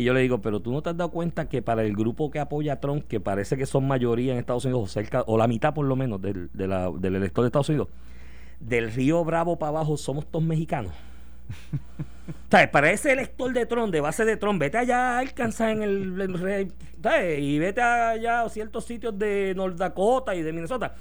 [0.00, 2.30] Y yo le digo, pero tú no te has dado cuenta que para el grupo
[2.30, 5.36] que apoya a Trump, que parece que son mayoría en Estados Unidos, o, cerca, o
[5.36, 7.88] la mitad por lo menos del, de la- del elector de Estados Unidos,
[8.60, 10.92] del Río Bravo para abajo somos todos mexicanos.
[12.30, 15.72] O sea, para ese elector de Trump, de base de Trump, vete allá a Arkansas
[15.72, 16.68] en el,
[17.02, 17.40] ¿sabes?
[17.40, 20.94] y vete allá a ciertos sitios de North Dakota y de Minnesota.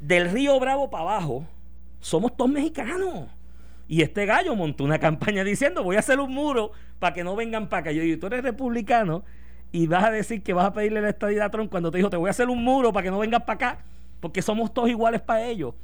[0.00, 1.44] Del Río Bravo para abajo,
[2.00, 3.28] somos todos mexicanos.
[3.90, 7.34] Y este gallo montó una campaña diciendo, voy a hacer un muro para que no
[7.34, 7.92] vengan para acá.
[7.92, 9.24] Yo digo, tú eres republicano
[9.72, 12.08] y vas a decir que vas a pedirle la estadía a Trump cuando te dijo,
[12.08, 13.78] te voy a hacer un muro para que no vengan para acá,
[14.20, 15.74] porque somos todos iguales para ellos.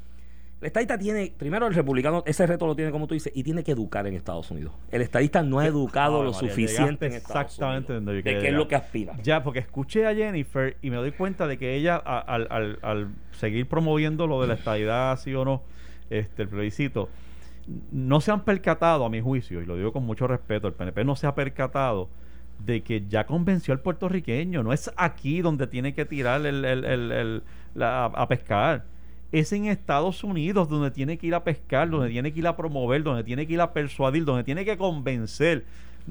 [0.60, 3.62] El estadista tiene, primero el republicano, ese reto lo tiene como tú dices, y tiene
[3.64, 4.72] que educar en Estados Unidos.
[4.90, 8.04] El estadista no ha educado Ave lo María, suficiente en llegaste Estados exactamente Unidos.
[8.06, 9.16] donde yo de qué es lo que aspira.
[9.22, 13.08] Ya, porque escuché a Jennifer y me doy cuenta de que ella, al, al- al
[13.32, 15.62] seguir promoviendo lo de la estadidad, sí o no,
[16.08, 17.10] este, el plebiscito,
[17.90, 21.04] no se han percatado, a mi juicio, y lo digo con mucho respeto, el PNP
[21.04, 22.08] no se ha percatado
[22.64, 24.62] de que ya convenció al puertorriqueño.
[24.62, 27.42] No es aquí donde tiene que tirar el, el- el- el-
[27.82, 28.84] a pescar.
[29.32, 32.56] Es en Estados Unidos donde tiene que ir a pescar, donde tiene que ir a
[32.56, 35.64] promover, donde tiene que ir a persuadir, donde tiene que convencer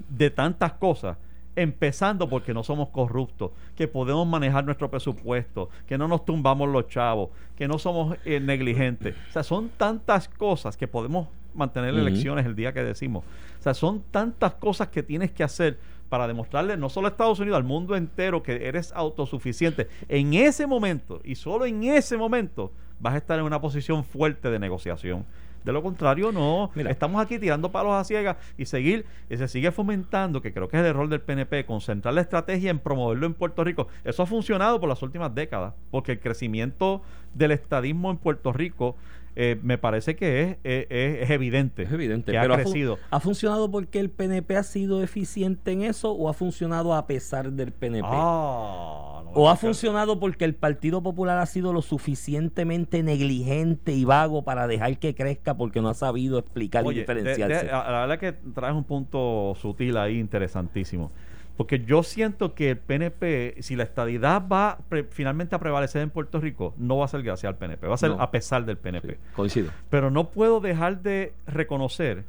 [0.09, 1.17] de tantas cosas.
[1.55, 6.89] Empezando porque no somos corruptos, que podemos manejar nuestro presupuesto, que no nos tumbamos los
[6.89, 9.15] chavos, que no somos eh, negligentes.
[9.29, 13.23] O sea, son tantas cosas que podemos mantener elecciones el día que decimos.
[13.59, 15.77] O sea, son tantas cosas que tienes que hacer
[16.09, 19.87] para demostrarle no solo a Estados Unidos, al mundo entero que eres autosuficiente.
[20.07, 24.49] En ese momento, y solo en ese momento, vas a estar en una posición fuerte
[24.49, 25.25] de negociación.
[25.65, 26.69] De lo contrario, no.
[26.75, 26.91] Mira.
[26.91, 30.77] Estamos aquí tirando palos a ciegas y seguir, y se sigue fomentando, que creo que
[30.77, 33.87] es el error del PNP, concentrar la estrategia en promoverlo en Puerto Rico.
[34.03, 37.01] Eso ha funcionado por las últimas décadas, porque el crecimiento
[37.33, 38.95] del estadismo en Puerto Rico
[39.35, 40.87] eh, me parece que es, es-
[41.23, 41.83] es- evidente.
[41.83, 42.31] Es evidente.
[42.31, 42.97] Que pero ha crecido.
[43.11, 47.51] ¿Ha funcionado porque el PNP ha sido eficiente en eso o ha funcionado a pesar
[47.51, 48.07] del PNP?
[48.09, 54.05] Ah, no ¿O ha funcionado porque el Partido Popular ha sido lo suficientemente negligente y
[54.05, 57.65] vago para dejar que crezca porque no ha sabido explicar y Oye, diferenciarse?
[57.65, 61.11] de- la verdad que traes un punto sutil ahí interesantísimo.
[61.57, 66.09] Porque yo siento que el PNP, si la estadidad va pre- finalmente a prevalecer en
[66.09, 68.21] Puerto Rico, no va a ser gracias al PNP, va a ser No.
[68.21, 69.13] a pesar del PNP.
[69.13, 69.71] Sí, coincido.
[69.89, 72.25] Pero no puedo dejar de reconocer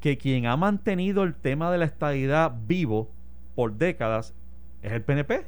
[0.00, 3.08] que quien ha mantenido el tema de la estadidad vivo
[3.54, 4.32] por décadas
[4.82, 5.44] es el PNP.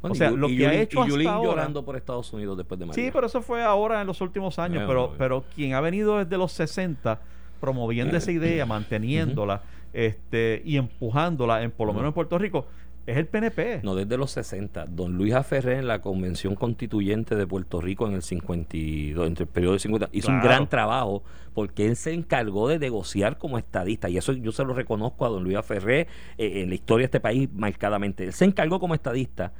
[0.00, 1.84] Bueno, O sea, y lo y que ha Yulín- hecho y hasta Yulín ahora- llorando
[1.84, 3.04] por Estados Unidos después de María.
[3.04, 4.84] Sí, pero eso fue ahora en los últimos años.
[4.86, 7.20] Bueno, pero, pero quien ha venido desde los 60
[7.60, 9.62] promoviendo esa idea, manteniéndola
[9.94, 12.66] este, y empujándola, en, por lo menos en Puerto Rico,
[13.06, 13.80] es el PNP.
[13.82, 14.86] No, desde los 60.
[14.86, 19.48] Don Luis Aferré en la Convención Constituyente de Puerto Rico en el 52, entre el
[19.48, 21.22] periodo de 50, hizo un gran trabajo
[21.52, 24.08] porque él se encargó de negociar como estadista.
[24.08, 27.06] Y eso yo se lo reconozco a don Luis Aferré eh, en la historia de
[27.06, 28.24] este país marcadamente.
[28.24, 29.52] Él se encargó como estadista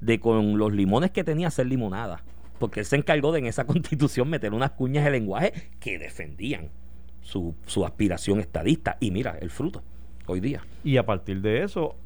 [0.00, 2.24] de con los limones que tenía hacer limonada.
[2.58, 6.70] Porque él se encargó de en esa constitución meter unas cuñas de lenguaje que defendían
[7.26, 8.96] su, su aspiración estadista.
[9.00, 9.82] Y mira, el fruto,
[10.26, 10.62] hoy día.
[10.84, 11.96] Y a partir de eso,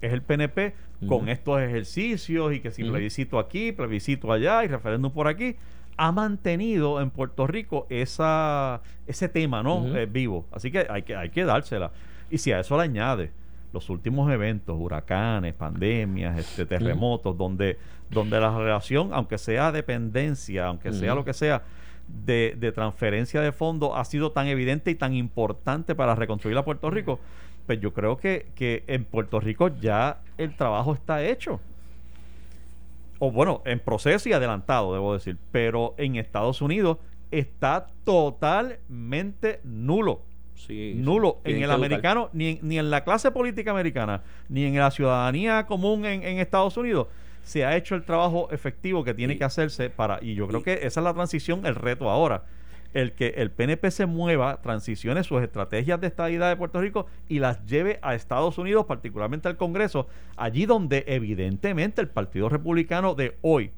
[0.00, 0.74] es el PNP
[1.06, 5.56] con estos ejercicios y que si plebiscito aquí, plebiscito allá y referéndum por aquí,
[5.96, 9.96] ha mantenido en Puerto Rico esa, ese tema ¿no?
[9.96, 10.46] Eh, vivo.
[10.52, 11.90] Así que hay, que hay que dársela.
[12.30, 13.32] Y si a eso le añade
[13.72, 17.78] los últimos eventos, huracanes, pandemias, este, terremotos, donde,
[18.10, 21.62] donde la relación, aunque sea dependencia, aunque sea lo que sea,
[22.24, 26.64] de, de transferencia de fondos ha sido tan evidente y tan importante para reconstruir a
[26.64, 27.20] Puerto Rico,
[27.66, 31.60] pues yo creo que, que en Puerto Rico ya el trabajo está hecho.
[33.18, 35.36] O bueno, en proceso y adelantado, debo decir.
[35.52, 36.98] Pero en Estados Unidos
[37.30, 40.22] está totalmente nulo.
[40.54, 41.40] Sí, Nulo.
[41.44, 41.76] En el educar.
[41.76, 46.22] americano, ni en, ni en la clase política americana, ni en la ciudadanía común en,
[46.22, 47.06] en Estados Unidos,
[47.42, 50.18] se ha hecho el trabajo efectivo que tiene Y- que hacerse para.
[50.22, 52.44] Y yo creo y- que esa es la transición, el reto ahora.
[52.92, 57.38] El que el PNP se mueva, transicione sus estrategias de estadidad de Puerto Rico y
[57.38, 63.36] las lleve a Estados Unidos, particularmente al Congreso, allí donde evidentemente el Partido Republicano de
[63.42, 63.70] hoy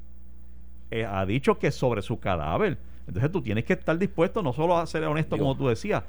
[0.89, 2.77] eh, ha dicho que sobre su cadáver.
[3.07, 6.03] Entonces tú tienes que estar dispuesto no solo a ser honesto, como tú decías,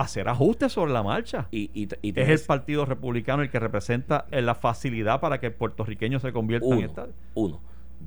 [0.00, 1.48] hacer ajustes sobre la marcha.
[1.50, 5.46] Y, y, y es el Partido Republicano el que representa eh, la facilidad para que
[5.46, 7.12] el puertorriqueño se convierta en Estado.
[7.34, 7.60] uno.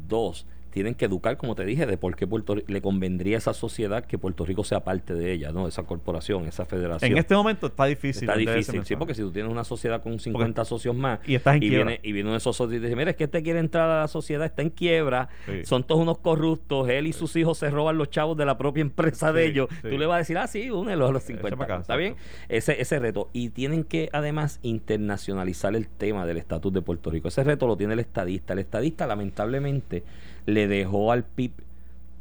[0.07, 3.53] Dos, tienen que educar, como te dije, de por qué Puerto le convendría a esa
[3.53, 5.67] sociedad que Puerto Rico sea parte de ella, ¿no?
[5.67, 7.11] Esa corporación, esa federación.
[7.11, 8.27] En este momento está difícil.
[8.29, 11.55] Está difícil, sí, porque si tú tienes una sociedad con 50 socios más y estás
[11.55, 11.85] en quiebra.
[11.85, 13.89] viene, y viene uno de esos socios y dice, mira, es que este quiere entrar
[13.89, 15.65] a la sociedad, está en quiebra, Sí.
[15.65, 18.81] son todos unos corruptos, él y sus hijos se roban los chavos de la propia
[18.81, 19.89] empresa de ellos, sí.
[19.89, 21.95] tú le vas a decir, ah, sí, únelo a los Eche 50, pa' acá, ¿está
[21.95, 22.15] bien?
[22.49, 23.29] Ese, ese reto.
[23.33, 27.27] Y tienen que además internacionalizar el tema del estatus de Puerto Rico.
[27.27, 28.53] Ese reto lo tiene el estadista.
[28.53, 30.03] El estadista lamentablemente
[30.45, 31.51] le dejó al PIB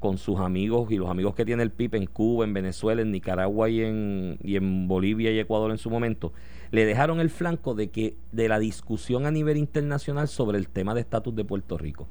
[0.01, 3.13] con sus amigos y los amigos que tiene el PIB en Cuba, en Venezuela, en
[3.13, 6.33] Nicaragua y en, y en Bolivia y Ecuador en su momento,
[6.71, 10.95] le dejaron el flanco de que de la discusión a nivel internacional sobre el tema
[10.95, 12.09] de estatus de Puerto Rico.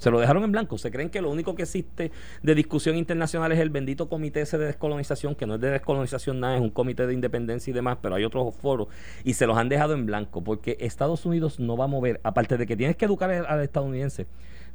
[0.00, 0.78] Se lo dejaron en blanco.
[0.78, 2.10] Se creen que lo único que existe
[2.42, 6.40] de discusión internacional es el bendito comité ese de descolonización, que no es de descolonización
[6.40, 8.88] nada, es un comité de independencia y demás, pero hay otros foros
[9.24, 12.56] y se los han dejado en blanco porque Estados Unidos no va a mover, aparte
[12.56, 14.26] de que tienes que educar al estadounidense,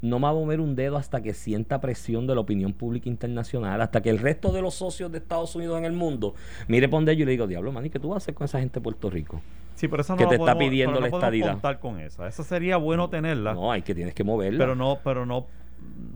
[0.01, 3.81] no va a mover un dedo hasta que sienta presión de la opinión pública internacional,
[3.81, 6.35] hasta que el resto de los socios de Estados Unidos en el mundo
[6.67, 8.59] mire yo y le digo, diablo, man, ¿y qué tú vas a hacer con esa
[8.59, 9.41] gente de Puerto Rico?
[9.75, 11.51] Sí, pero esa no que te está podemos- pidiendo pero no la estadidad.
[11.51, 12.27] contar con esa.
[12.27, 14.57] Esa sería bueno tenerla, No, hay que tienes que moverla.
[14.59, 15.47] pero no, pero no,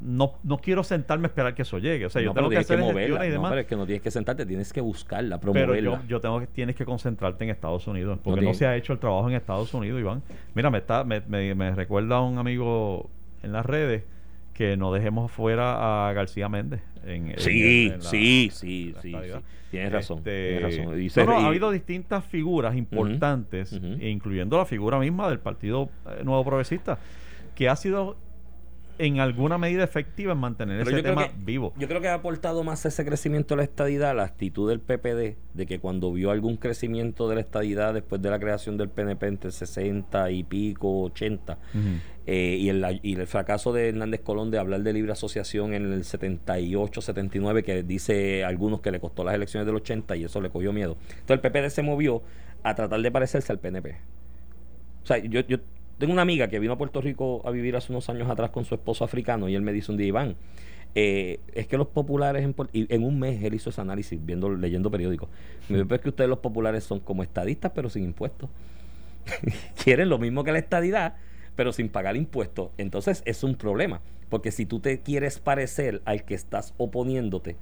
[0.01, 2.05] no, no quiero sentarme a esperar que eso llegue.
[2.05, 3.25] O sea, yo no, pero tengo que tienes que hacer gestiones moverla.
[3.25, 3.49] y No, demás.
[3.51, 6.01] pero es que no tienes que sentarte, tienes que buscarla, Pero promoverla.
[6.03, 8.75] yo, yo tengo que tienes que concentrarte en Estados Unidos porque no, tiene- se ha
[8.77, 10.23] hecho el trabajo en Estados Unidos, Iván.
[10.55, 13.09] Mira, me está me, me, me recuerda un amigo
[13.44, 14.04] en las redes
[14.54, 16.82] que no dejemos fuera a García Méndez.
[17.06, 19.16] En, en- Sí, en la- sí, sí, sí.
[19.72, 20.18] Tienes razón.
[20.20, 21.00] Este, tienes razón.
[21.02, 23.72] Y no, se- no, y- ha habido distintas figuras importantes,
[24.02, 26.98] incluyendo la figura misma del Partido eh, Nuevo Progresista,
[27.56, 28.18] que ha sido
[28.98, 31.74] en alguna medida efectiva en mantener Pero ese tema que- vivo.
[31.78, 35.38] Yo creo que ha aportado más ese crecimiento de la estadidad la actitud del PPD,
[35.54, 39.28] de que cuando vio algún crecimiento de la estadidad después de la creación del PNP
[39.28, 41.80] entre 60 y pico, 80, Ujú.
[42.32, 45.91] Eh, y, el, y el fracaso de Hernández Colón de hablar de libre asociación en
[45.91, 50.39] el 78, 79, que dice algunos que le costó las elecciones del 80 y eso
[50.39, 50.95] le cogió miedo.
[51.21, 52.21] Entonces el PPD se movió
[52.61, 53.95] a tratar de parecerse al PNP.
[55.01, 55.57] O sea, yo, yo
[55.97, 58.63] tengo una amiga que vino a Puerto Rico a vivir hace unos años atrás con
[58.63, 60.36] su esposo africano y él me dice un día, Iván,
[60.93, 64.91] eh, es que los populares en, en un mes él hizo ese análisis viendo leyendo
[64.91, 65.30] periódicos.
[65.67, 68.51] Me dijo, "Pero es que ustedes los populares son como estadistas pero sin impuestos.
[69.84, 71.15] Quieren lo mismo que la estadidad,
[71.60, 72.70] pero sin pagar impuestos.
[72.78, 73.99] Entonces es un problema,
[74.30, 77.57] porque si tú te quieres parecer al que estás oponiéndote,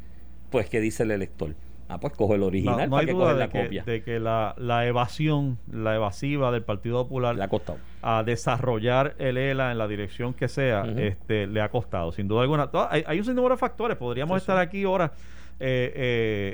[0.51, 1.55] pues ¿qué dice el elector?
[1.89, 3.83] Ah, pues coge el No, original no para hay que coge la que, copia.
[3.85, 7.79] de que la, la evasión, la evasiva del Partido Popular Le ha costado.
[8.03, 12.43] a desarrollar el ELA en la dirección que sea, este, le ha costado, sin duda
[12.43, 12.69] alguna.
[12.91, 14.61] Hay, hay un sinnúmero de factores, podríamos Sí, estar sí.
[14.67, 15.11] aquí ahora
[15.59, 15.91] eh,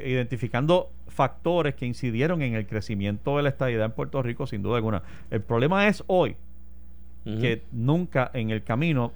[0.06, 4.62] eh, identificando factores que incidieron en el crecimiento de la estabilidad en Puerto Rico, sin
[4.64, 5.04] duda alguna.
[5.30, 6.38] El problema es hoy
[7.26, 9.12] Que nunca en el camino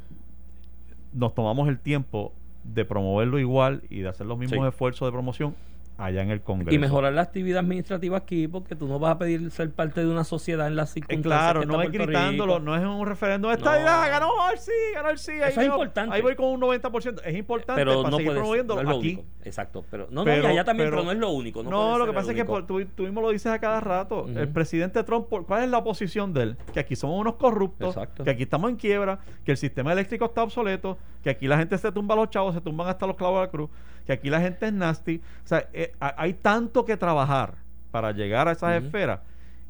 [1.13, 2.31] nos tomamos el tiempo
[2.63, 4.67] de promoverlo igual y de hacer los mismos Sí.
[4.69, 5.55] esfuerzos de promoción
[5.97, 6.73] allá en el Congreso.
[6.75, 10.07] Y mejorar la actividad administrativa aquí, porque tú no vas a pedir ser parte de
[10.07, 11.39] una sociedad en las Eh, circunstancias.
[11.41, 12.65] claro, que no es gritándolo, Rico.
[12.65, 13.57] no es un referéndum No.
[13.57, 15.31] estabilidad, ganó el sí, ganó el sí.
[15.31, 16.15] ahí Eso es importante.
[16.15, 17.21] Ahí voy con un 90%.
[17.25, 18.99] Es importante Pero para no seguir promoviéndolo no aquí.
[19.15, 19.25] único.
[19.43, 19.85] Exacto.
[19.89, 21.63] Pero, no, Pero- no, y allá también, pero- pero no es lo único.
[21.63, 23.79] No, No, lo que pasa es que por- tú, tú mismo lo dices a cada
[23.79, 24.27] rato.
[24.27, 26.57] El presidente Trump, ¿cuál es la oposición de él?
[26.73, 28.23] Que aquí somos unos corruptos, Exacto.
[28.23, 31.77] que aquí estamos en quiebra, que el sistema eléctrico está obsoleto, que aquí la gente
[31.77, 33.69] se tumba los chavos, se tumban hasta los clavos de la cruz,
[34.05, 35.21] que aquí la gente es nasty.
[35.43, 37.55] O sea, eh, ha- hay tanto que trabajar
[37.91, 39.19] para llegar a esas esferas.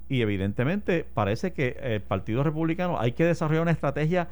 [0.09, 4.27] Y evidentemente parece que el Partido Republicano hay que desarrollar una estrategia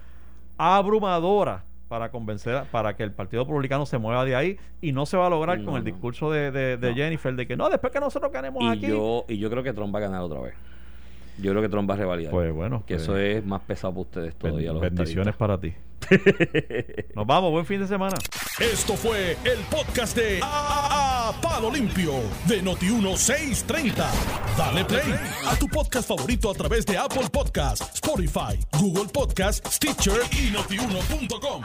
[0.58, 5.18] abrumadora para convencer, para que el Partido Republicano se mueva de ahí y no se
[5.18, 5.86] va a lograr No, con el no.
[5.86, 6.96] discurso de, de- de No.
[6.96, 8.88] Jennifer de que no, después que nosotros ganemos y aquí.
[8.88, 10.54] yo, y yo creo que Trump va a ganar otra vez.
[11.38, 12.32] Yo creo que Trump va a revalidar.
[12.32, 14.72] Pues bueno, que pues, eso es más pesado para ustedes ben- todavía.
[14.74, 15.74] los bendiciones para ti.
[17.16, 18.16] Nos vamos, buen fin de semana.
[18.60, 22.14] Esto fue el podcast de A, A- Palo Limpio
[22.48, 23.94] de Noti1630.
[24.58, 25.14] Dale play
[25.48, 31.64] a tu podcast favorito a través de Apple Podcasts, Spotify, Google Podcasts, Stitcher y notiuno.com.